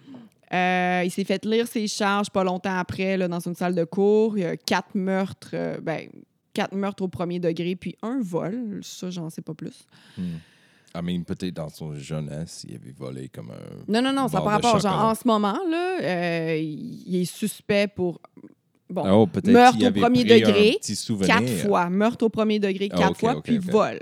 Euh, 0.51 1.03
il 1.05 1.11
s'est 1.11 1.25
fait 1.25 1.45
lire 1.45 1.67
ses 1.67 1.87
charges 1.87 2.29
pas 2.31 2.43
longtemps 2.43 2.75
après 2.77 3.17
là, 3.17 3.27
dans 3.27 3.39
une 3.39 3.53
salle 3.55 3.75
de 3.75 3.83
cours. 3.83 4.37
Il 4.37 4.41
y 4.41 4.45
a 4.45 4.57
quatre 4.57 4.95
meurtres, 4.95 5.51
euh, 5.53 5.79
ben, 5.81 6.09
quatre 6.53 6.73
meurtres 6.73 7.03
au 7.03 7.07
premier 7.07 7.39
degré, 7.39 7.75
puis 7.75 7.95
un 8.01 8.19
vol. 8.21 8.79
Ça, 8.81 9.09
j'en 9.11 9.29
sais 9.29 9.41
pas 9.43 9.53
plus. 9.53 9.85
Hmm. 10.17 10.37
I 10.95 11.01
mean, 11.03 11.23
peut-être 11.23 11.53
dans 11.53 11.69
son 11.69 11.93
jeunesse, 11.93 12.65
il 12.67 12.75
avait 12.75 12.91
volé 12.91 13.29
comme 13.29 13.51
un... 13.51 13.83
Non, 13.87 14.01
non, 14.01 14.11
non, 14.11 14.27
ça 14.27 14.39
de 14.39 14.43
rapport. 14.43 14.79
Genre, 14.79 15.05
en 15.05 15.13
ce 15.13 15.27
moment, 15.27 15.57
là, 15.69 15.99
euh, 16.01 16.57
il 16.57 17.15
est 17.15 17.25
suspect 17.25 17.87
pour. 17.87 18.19
Bon, 18.89 19.03
Oh, 19.07 19.27
peut-être 19.27 19.51
meurtre 19.53 19.85
au 19.87 19.91
premier 19.91 20.23
degré, 20.23 20.79
quatre 21.27 21.47
fois. 21.47 21.89
Meurtre 21.91 22.25
au 22.25 22.29
premier 22.29 22.59
degré, 22.59 22.89
Ah, 22.91 22.97
quatre 22.97 23.19
fois, 23.19 23.41
puis 23.41 23.59
vol. 23.59 23.99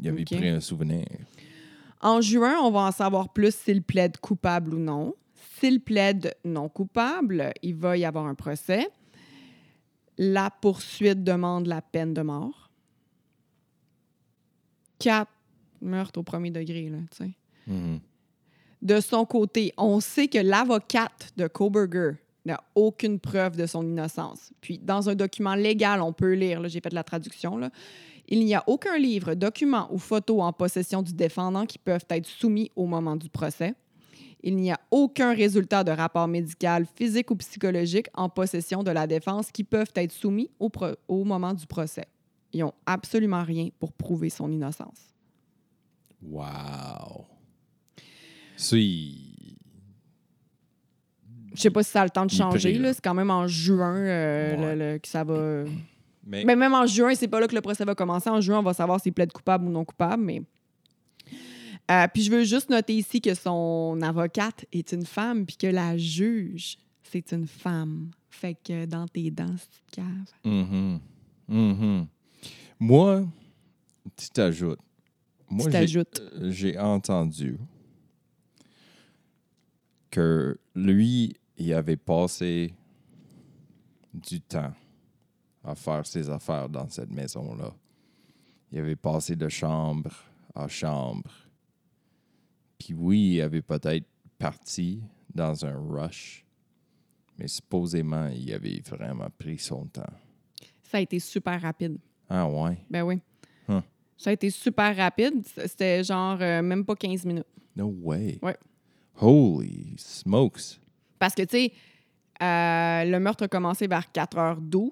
Il 0.00 0.08
avait 0.08 0.24
pris 0.24 0.48
un 0.48 0.60
souvenir. 0.60 1.06
En 2.00 2.20
juin, 2.20 2.56
on 2.62 2.70
va 2.70 2.80
en 2.80 2.92
savoir 2.92 3.32
plus 3.32 3.54
s'il 3.54 3.82
plaide 3.82 4.18
coupable 4.18 4.74
ou 4.74 4.78
non. 4.78 5.14
S'il 5.60 5.80
plaide 5.80 6.34
non 6.44 6.68
coupable, 6.68 7.52
il 7.62 7.74
va 7.74 7.96
y 7.96 8.04
avoir 8.04 8.26
un 8.26 8.34
procès. 8.34 8.88
La 10.16 10.50
poursuite 10.50 11.22
demande 11.22 11.66
la 11.66 11.80
peine 11.80 12.12
de 12.14 12.22
mort. 12.22 12.70
Quatre 14.98 15.30
meurtres 15.80 16.18
au 16.20 16.22
premier 16.22 16.50
degré, 16.50 16.88
là. 16.88 16.98
Mhm. 17.66 18.00
De 18.80 19.00
son 19.00 19.24
côté, 19.24 19.72
on 19.76 20.00
sait 20.00 20.28
que 20.28 20.38
l'avocate 20.38 21.32
de 21.36 21.48
Koberger 21.48 22.12
n'a 22.46 22.62
aucune 22.74 23.18
preuve 23.18 23.56
de 23.56 23.66
son 23.66 23.84
innocence. 23.84 24.52
Puis, 24.60 24.78
dans 24.78 25.08
un 25.08 25.14
document 25.14 25.54
légal, 25.54 26.00
on 26.00 26.12
peut 26.12 26.34
lire, 26.34 26.60
là, 26.60 26.68
j'ai 26.68 26.80
fait 26.80 26.92
la 26.92 27.02
traduction, 27.02 27.56
là, 27.56 27.70
il 28.28 28.44
n'y 28.44 28.54
a 28.54 28.62
aucun 28.66 28.98
livre, 28.98 29.34
document 29.34 29.88
ou 29.90 29.98
photo 29.98 30.42
en 30.42 30.52
possession 30.52 31.02
du 31.02 31.14
défendant 31.14 31.64
qui 31.64 31.78
peuvent 31.78 32.04
être 32.10 32.26
soumis 32.26 32.70
au 32.76 32.86
moment 32.86 33.16
du 33.16 33.30
procès. 33.30 33.74
Il 34.42 34.56
n'y 34.56 34.70
a 34.70 34.78
aucun 34.90 35.34
résultat 35.34 35.82
de 35.82 35.90
rapport 35.90 36.28
médical, 36.28 36.86
physique 36.94 37.30
ou 37.30 37.36
psychologique 37.36 38.06
en 38.14 38.28
possession 38.28 38.82
de 38.82 38.90
la 38.90 39.06
défense 39.06 39.50
qui 39.50 39.64
peuvent 39.64 39.92
être 39.96 40.12
soumis 40.12 40.50
au, 40.60 40.70
au 41.08 41.24
moment 41.24 41.54
du 41.54 41.66
procès. 41.66 42.06
Ils 42.52 42.60
n'ont 42.60 42.74
absolument 42.86 43.42
rien 43.42 43.70
pour 43.80 43.92
prouver 43.92 44.30
son 44.30 44.52
innocence. 44.52 45.14
Wow. 46.22 47.26
Il- 48.72 49.56
Je 51.54 51.60
sais 51.62 51.70
pas 51.70 51.82
si 51.82 51.90
ça 51.90 52.02
a 52.02 52.04
le 52.04 52.10
temps 52.10 52.26
de 52.26 52.30
changer. 52.30 52.74
là. 52.78 52.92
C'est 52.92 53.00
quand 53.02 53.14
même 53.14 53.30
en 53.30 53.46
juin 53.46 53.96
euh, 53.96 54.56
Ouais. 54.56 54.76
le- 54.76 54.92
le- 54.94 54.98
que 54.98 55.08
ça 55.08 55.24
va. 55.24 55.64
Mais, 56.24 56.44
Mais 56.44 56.56
même 56.56 56.74
en 56.74 56.86
juin, 56.86 57.14
c'est 57.14 57.26
pas 57.28 57.40
là 57.40 57.48
que 57.48 57.54
le 57.54 57.60
procès 57.62 57.84
va 57.84 57.94
commencer. 57.94 58.28
En 58.28 58.40
juin, 58.40 58.58
on 58.58 58.62
va 58.62 58.74
savoir 58.74 59.00
s'il 59.00 59.12
plaide 59.12 59.32
coupable 59.32 59.66
ou 59.66 59.70
non 59.70 59.84
coupable. 59.84 60.22
Mais 60.22 60.42
Euh, 61.90 62.06
puis 62.12 62.22
je 62.22 62.30
veux 62.30 62.44
juste 62.44 62.68
noter 62.68 62.94
ici 62.96 63.18
que 63.22 63.32
son 63.32 63.98
avocate 64.02 64.66
est 64.72 64.92
une 64.92 65.06
femme, 65.06 65.46
puis 65.46 65.56
que 65.56 65.66
la 65.68 65.96
juge, 65.96 66.76
c'est 67.02 67.32
une 67.32 67.46
femme. 67.46 68.10
Fait 68.28 68.54
que 68.62 68.84
dans 68.84 69.08
tes 69.08 69.30
dents, 69.30 69.54
c'est 69.56 69.96
cave. 70.02 70.30
Mhm. 70.44 71.00
Mhm. 71.48 72.06
Moi, 72.78 73.20
tu. 73.22 73.26
Moi, 74.04 74.12
t'ajoutes. 74.34 74.78
Euh, 75.50 76.50
J'ai 76.50 76.78
entendu 76.78 77.58
que 80.10 80.58
lui, 80.74 81.36
il 81.56 81.72
avait 81.72 81.96
passé 81.96 82.74
du 84.12 84.40
temps 84.40 84.72
à 85.64 85.74
faire 85.74 86.06
ses 86.06 86.28
affaires 86.30 86.68
dans 86.68 86.88
cette 86.88 87.10
maison-là. 87.10 87.74
Il 88.72 88.78
avait 88.78 88.96
passé 88.96 89.36
de 89.36 89.48
chambre 89.48 90.10
à 90.54 90.68
chambre. 90.68 91.30
Puis 92.78 92.94
oui, 92.94 93.34
il 93.34 93.40
avait 93.40 93.62
peut-être 93.62 94.06
parti 94.38 95.02
dans 95.34 95.64
un 95.64 95.76
rush, 95.76 96.44
Mais 97.38 97.48
supposément, 97.48 98.28
il 98.28 98.52
avait 98.52 98.80
vraiment 98.80 99.28
pris 99.38 99.58
son 99.58 99.86
temps. 99.86 100.12
Ça 100.82 100.98
a 100.98 101.00
été 101.00 101.20
super 101.20 101.60
rapide. 101.60 101.98
Ah 102.28 102.48
ouais? 102.48 102.78
Ben 102.90 103.02
oui. 103.02 103.20
Huh. 103.68 103.82
Ça 104.18 104.30
a 104.30 104.32
été 104.34 104.50
super 104.50 104.94
rapide. 104.96 105.42
C'était 105.66 106.02
genre 106.04 106.36
euh, 106.40 106.60
même 106.60 106.84
pas 106.84 106.94
15 106.96 107.24
minutes. 107.24 107.46
No 107.76 107.94
way. 108.02 108.38
Ouais. 108.42 108.56
Holy 109.20 109.94
smokes. 109.96 110.78
Parce 111.18 111.34
que, 111.34 111.42
tu 111.42 111.48
sais, 111.56 111.72
euh, 112.42 113.04
le 113.04 113.18
meurtre 113.20 113.44
a 113.44 113.48
commencé 113.48 113.86
vers 113.86 114.04
4h12. 114.12 114.90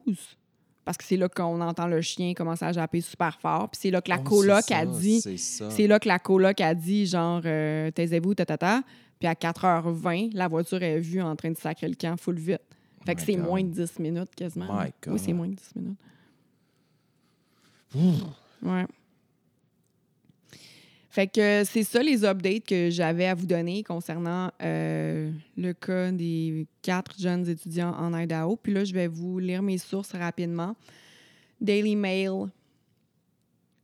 Parce 0.85 0.97
que 0.97 1.03
c'est 1.05 1.17
là 1.17 1.29
qu'on 1.29 1.61
entend 1.61 1.89
le 1.89 2.01
chien 2.01 2.33
commencer 2.35 2.65
à 2.65 2.71
japper 2.73 3.01
super 3.01 3.41
fort. 3.41 3.69
Puis 3.71 3.81
c'est 3.83 3.91
là 3.91 4.01
que 4.01 4.09
la 4.09 4.19
Oh, 4.21 4.29
coloc 4.29 4.71
a 4.71 4.87
dit. 4.87 5.21
C'est 5.21 5.87
là 5.89 5.99
que 5.99 6.07
la 6.09 6.21
coloc 6.21 6.61
a 6.61 6.75
dit, 6.75 7.07
genre, 7.07 7.43
euh, 7.45 7.91
taisez-vous, 7.91 8.35
tatata. 8.37 8.83
Puis 9.19 9.27
à 9.29 9.35
4h20, 9.35 10.31
la 10.35 10.47
voiture 10.47 10.81
est 10.83 11.01
vue 11.01 11.21
en 11.21 11.35
train 11.35 11.51
de 11.51 11.57
sacrer 11.57 11.89
le 11.89 11.97
camp 11.97 12.17
full 12.17 12.37
vite. 12.39 12.61
Fait 13.05 13.15
que 13.17 13.23
c'est 13.23 13.37
moins 13.37 13.63
de 13.65 13.69
10 13.71 13.99
minutes 13.99 14.35
quasiment. 14.37 14.67
My 14.73 14.85
Oui, 14.87 14.93
God. 15.03 15.19
c'est 15.19 15.33
moins 15.33 15.49
de 15.49 15.55
10 15.55 15.73
minutes. 15.77 15.99
Ouais. 18.63 18.87
Fait 21.17 21.29
que 21.29 21.65
c'est 21.65 21.83
ça 21.83 22.03
les 22.03 22.27
updates 22.27 22.67
que 22.67 22.91
j'avais 22.91 23.25
à 23.25 23.35
vous 23.35 23.47
donner 23.47 23.83
concernant 23.83 24.53
euh, 24.61 25.31
le 25.57 25.73
cas 25.73 26.13
des 26.13 26.67
quatre 26.83 27.19
jeunes 27.19 27.49
étudiants 27.49 27.95
en 27.95 28.13
Idaho. 28.13 28.57
Puis 28.57 28.75
là, 28.75 28.85
je 28.85 28.93
vais 28.93 29.07
vous 29.07 29.39
lire 29.39 29.63
mes 29.63 29.79
sources 29.79 30.13
rapidement. 30.13 30.77
Daily 31.59 31.97
Mail, 31.97 32.51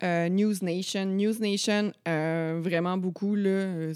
euh, 0.03 0.29
News 0.29 0.57
Nation. 0.61 1.07
News 1.07 1.39
Nation, 1.41 1.93
euh, 2.07 2.61
vraiment 2.63 2.99
beaucoup, 2.99 3.35
là. 3.35 3.95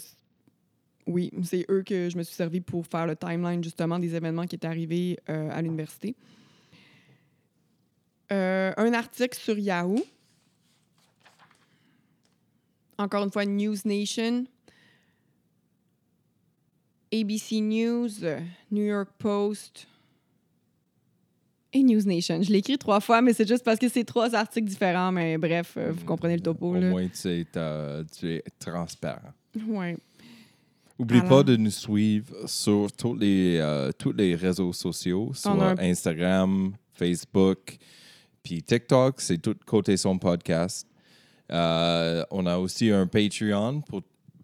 oui, 1.07 1.31
c'est 1.43 1.67
eux 1.69 1.83
que 1.83 2.09
je 2.09 2.17
me 2.17 2.23
suis 2.23 2.35
servi 2.35 2.63
pour 2.63 2.87
faire 2.87 3.07
le 3.07 3.17
timeline, 3.17 3.63
justement, 3.63 3.99
des 3.99 4.15
événements 4.15 4.47
qui 4.47 4.55
étaient 4.55 4.67
arrivés 4.67 5.19
à 5.27 5.61
l'université. 5.61 6.17
Un 8.31 8.95
article 8.95 9.37
sur 9.37 9.59
Yahoo. 9.59 10.03
Encore 12.99 13.25
une 13.25 13.31
fois, 13.31 13.45
News 13.45 13.77
Nation. 13.85 14.45
ABC 17.13 17.61
News, 17.61 18.25
euh, 18.25 18.41
New 18.71 18.85
York 18.85 19.11
Post 19.19 19.87
et 21.73 21.83
News 21.83 22.03
Nation. 22.05 22.43
Je 22.43 22.51
l'ai 22.51 22.59
écrit 22.59 22.79
trois 22.79 23.01
fois, 23.01 23.23
mais 23.23 23.33
c'est 23.33 23.47
juste 23.47 23.65
parce 23.65 23.79
que 23.79 23.89
c'est 23.89 24.05
trois 24.05 24.35
articles 24.35 24.69
différents. 24.69 25.13
Mais 25.13 25.39
bref, 25.39 25.75
euh, 25.77 25.93
vous 25.93 26.05
comprenez 26.05 26.37
le 26.37 26.43
topo. 26.43 26.71
Au 26.71 26.75
Là. 26.75 26.91
moins, 26.91 27.07
tu, 27.09 27.29
es 28.29 28.43
transparent. 28.59 29.33
Ouais. 29.69 29.97
Oublie 30.99 31.19
Alors- 31.19 31.29
pas 31.29 31.43
de 31.43 31.57
nous 31.57 31.71
suivre 31.71 32.35
sur 32.47 32.91
tous 32.93 33.15
les, 33.15 33.59
euh, 33.61 33.93
tous 33.97 34.13
les 34.13 34.35
réseaux 34.35 34.73
sociaux, 34.73 35.31
sur 35.35 35.51
a 35.63 35.75
Instagram, 35.81 36.73
Facebook, 36.95 37.77
puis 38.43 38.63
TikTok, 38.63 39.21
c'est 39.21 39.39
tout 39.39 39.57
côté 39.67 39.97
son 39.97 40.19
podcast. 40.19 40.89
Euh, 41.53 42.25
on 42.31 42.47
a 42.47 42.59
aussi 42.59 42.91
un 42.91 43.07
Patreon 43.07 43.81
pour 43.83 44.03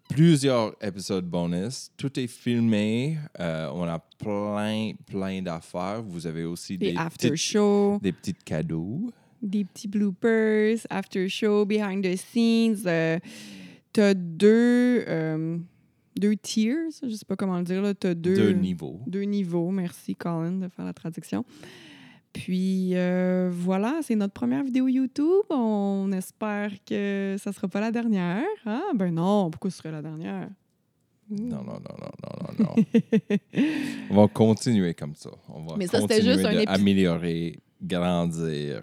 plusieurs 0.09 0.75
épisodes 0.81 1.25
bonus. 1.25 1.91
Tout 1.97 2.19
est 2.19 2.27
filmé. 2.27 3.17
Euh, 3.39 3.69
on 3.73 3.83
a 3.83 3.99
plein, 4.19 4.91
plein 5.05 5.41
d'affaires. 5.41 6.01
Vous 6.03 6.27
avez 6.27 6.43
aussi 6.45 6.77
Des 6.77 6.91
des, 6.91 6.97
after 6.97 7.29
petites- 7.31 7.41
show, 7.41 7.99
des 8.01 8.11
petits 8.11 8.33
cadeaux. 8.33 9.11
des 9.41 9.65
petits 9.65 9.87
bloopers, 9.87 10.77
after 10.89 11.27
show, 11.29 11.65
behind 11.65 12.03
the 12.03 12.15
scenes. 12.15 12.83
Euh, 12.85 13.19
T'as 13.91 14.15
deux, 14.15 15.03
euh, 15.07 15.57
deux 16.17 16.35
tiers, 16.35 16.77
je 17.03 17.09
sais 17.13 17.25
pas 17.25 17.35
comment 17.35 17.59
le 17.59 17.63
dire. 17.63 17.79
là. 17.81 17.93
T'as 17.93 18.15
deux, 18.15 18.33
Deux 18.35 18.51
niveaux. 18.53 18.99
deux 19.05 19.21
niveaux. 19.21 19.69
Merci, 19.69 20.15
Colin, 20.15 20.53
de 20.53 20.67
faire 20.67 20.85
la 20.85 20.93
traduction. 20.93 21.45
Puis 22.33 22.91
euh, 22.95 23.49
voilà, 23.53 23.99
c'est 24.01 24.15
notre 24.15 24.33
première 24.33 24.63
vidéo 24.63 24.87
YouTube. 24.87 25.45
On 25.51 26.11
espère 26.11 26.71
que 26.85 27.35
ça 27.39 27.51
sera 27.53 27.67
pas 27.67 27.79
la 27.79 27.91
dernière. 27.91 28.43
Ah, 28.65 28.81
ben 28.95 29.13
non, 29.13 29.51
pourquoi 29.51 29.69
ce 29.71 29.77
serait 29.77 29.91
la 29.91 30.01
dernière? 30.01 30.49
Non, 31.29 31.63
non, 31.63 31.63
non, 31.63 31.79
non, 31.79 32.11
non, 32.23 32.53
non, 32.59 32.75
non. 32.75 32.83
on 34.09 34.15
va 34.15 34.27
continuer 34.27 34.93
comme 34.93 35.15
ça. 35.15 35.29
On 35.47 35.63
va 35.63 35.77
Mais 35.77 35.87
ça, 35.87 36.01
c'était 36.01 36.15
continuer 36.15 36.33
juste 36.33 36.45
un 36.45 36.53
de 36.53 36.59
épi- 36.59 36.67
améliorer, 36.67 37.59
grandir, 37.81 38.81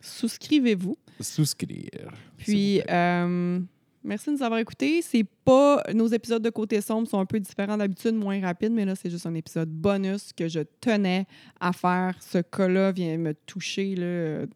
Souscrivez-vous. 0.00 0.96
souscrire. 1.20 2.12
Puis, 2.36 2.82
euh, 2.90 3.58
merci 4.04 4.26
de 4.30 4.36
nous 4.36 4.42
avoir 4.42 4.60
écoutés. 4.60 5.02
C'est 5.02 5.26
pas. 5.44 5.82
Nos 5.94 6.06
épisodes 6.06 6.42
de 6.42 6.50
Côté 6.50 6.80
Sombre 6.80 7.08
sont 7.08 7.18
un 7.18 7.26
peu 7.26 7.40
différents 7.40 7.76
d'habitude, 7.76 8.14
moins 8.14 8.40
rapides, 8.40 8.72
mais 8.72 8.84
là, 8.84 8.94
c'est 8.94 9.10
juste 9.10 9.26
un 9.26 9.34
épisode 9.34 9.68
bonus 9.70 10.32
que 10.32 10.46
je 10.48 10.60
tenais 10.80 11.26
à 11.60 11.72
faire. 11.72 12.16
Ce 12.20 12.38
cas-là 12.38 12.92
vient 12.92 13.16
me 13.18 13.34
toucher 13.34 13.94
là, 13.96 14.46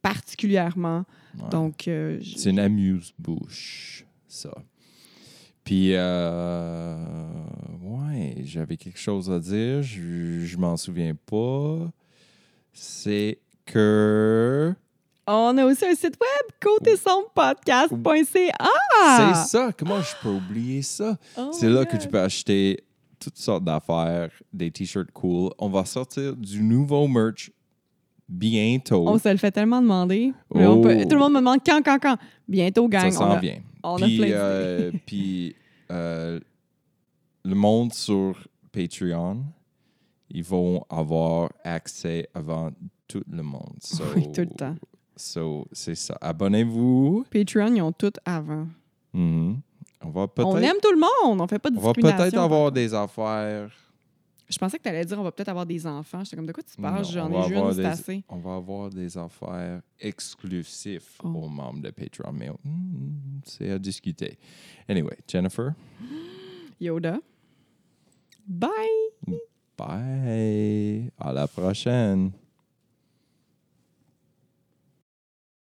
particulièrement. 0.00 1.04
Ouais. 1.38 1.48
Donc, 1.50 1.88
euh, 1.88 2.18
j- 2.20 2.34
C'est 2.38 2.50
une 2.50 2.58
amuse-bouche, 2.58 4.04
ça. 4.28 4.52
Puis, 5.64 5.90
euh, 5.94 6.96
ouais, 7.82 8.34
j'avais 8.44 8.76
quelque 8.76 8.98
chose 8.98 9.30
à 9.30 9.38
dire, 9.38 9.82
je, 9.82 10.40
je 10.44 10.56
m'en 10.56 10.76
souviens 10.76 11.14
pas. 11.14 11.92
C'est 12.72 13.38
que. 13.64 14.74
On 15.26 15.56
a 15.58 15.64
aussi 15.64 15.84
un 15.86 15.94
site 15.94 16.18
web, 16.20 16.52
côté. 16.60 16.96
C'est 16.96 17.04
ça, 19.48 19.70
comment 19.76 20.00
je 20.00 20.14
peux 20.22 20.30
oublier 20.30 20.82
ça? 20.82 21.16
Oh 21.38 21.50
C'est 21.52 21.68
là 21.70 21.84
que 21.84 21.96
tu 21.96 22.08
peux 22.08 22.20
acheter 22.20 22.84
toutes 23.18 23.38
sortes 23.38 23.64
d'affaires, 23.64 24.30
des 24.52 24.70
t-shirts 24.70 25.10
cool. 25.12 25.50
On 25.58 25.68
va 25.68 25.84
sortir 25.84 26.34
du 26.36 26.62
nouveau 26.62 27.06
merch 27.06 27.50
bientôt. 28.28 29.06
On 29.08 29.18
se 29.18 29.28
le 29.28 29.36
fait 29.36 29.50
tellement 29.52 29.80
demander. 29.82 30.32
On 30.50 30.66
Oh. 30.66 30.80
peut- 30.80 31.02
tout 31.04 31.10
le 31.14 31.18
monde 31.18 31.32
me 31.34 31.38
demande 31.38 31.60
quand, 31.64 31.82
quand, 31.84 31.98
quand. 32.00 32.16
Bientôt, 32.48 32.88
gang. 32.88 33.10
Ça 33.10 33.24
on 33.24 33.28
s'en 33.28 33.30
a- 33.32 33.38
vient. 33.40 33.58
on 33.84 33.96
a 33.96 34.04
puis, 34.04 34.16
plein 34.16 34.26
d'idées. 34.26 34.36
euh, 34.38 34.90
puis, 35.06 35.54
euh, 35.90 36.40
le 37.44 37.54
monde 37.54 37.92
sur 37.92 38.34
Patreon, 38.72 39.44
ils 40.30 40.44
vont 40.44 40.84
avoir 40.88 41.50
accès 41.62 42.28
avant 42.34 42.70
tout 43.06 43.22
le 43.30 43.42
monde. 43.42 43.74
So, 43.82 44.02
Oui, 44.16 44.32
tout 44.32 44.40
le 44.40 44.46
temps. 44.48 44.74
So, 45.22 45.66
c'est 45.72 45.94
ça. 45.94 46.16
Abonnez-vous. 46.20 47.24
Patreon, 47.30 47.74
ils 47.74 47.82
ont 47.82 47.92
tout 47.92 48.12
avant. 48.24 48.66
Mhm. 49.12 49.60
On 50.04 50.10
va 50.10 50.22
On 50.22 50.28
peut-être 50.28 50.56
aime 50.64 50.80
tout 50.82 50.92
le 50.92 50.98
monde. 51.00 51.40
On 51.40 51.46
fait 51.46 51.58
pas 51.58 51.70
de 51.70 51.76
on 51.76 51.80
va 51.80 51.92
peut-être 51.92 52.36
avoir 52.38 52.72
des 52.72 52.92
affaires. 52.92 53.70
Je 54.48 54.58
pensais 54.58 54.76
que 54.76 54.82
tu 54.82 54.88
allais 54.88 55.04
dire 55.04 55.18
on 55.18 55.22
va 55.22 55.30
peut-être 55.32 55.48
avoir 55.48 55.64
des 55.64 55.86
enfants. 55.86 56.24
J'étais 56.24 56.36
comme 56.36 56.46
de 56.46 56.52
quoi 56.52 56.62
tu 56.62 56.76
parles? 56.80 57.04
J'en 57.06 57.30
on 57.32 57.38
ai 57.40 57.42
juste 57.48 57.56
avoir 57.56 57.72
c'est 57.74 57.80
des- 57.80 57.86
assez. 57.86 58.24
On 58.28 58.36
va 58.36 58.56
avoir 58.56 58.90
des 58.90 59.16
affaires 59.16 59.80
exclusives 59.98 61.04
Oh. 61.22 61.28
aux 61.28 61.48
membres 61.48 61.80
de 61.80 61.90
Patreon. 61.90 62.32
Mais 62.32 62.50
hmm, 62.50 63.40
c'est 63.44 63.70
à 63.70 63.78
discuter. 63.78 64.36
Anyway, 64.88 65.16
Jennifer, 65.28 65.72
Yoda? 66.80 67.18
Bye! 68.46 68.70
bye. 69.78 71.10
À 71.18 71.32
la 71.32 71.46
prochaine. 71.46 72.32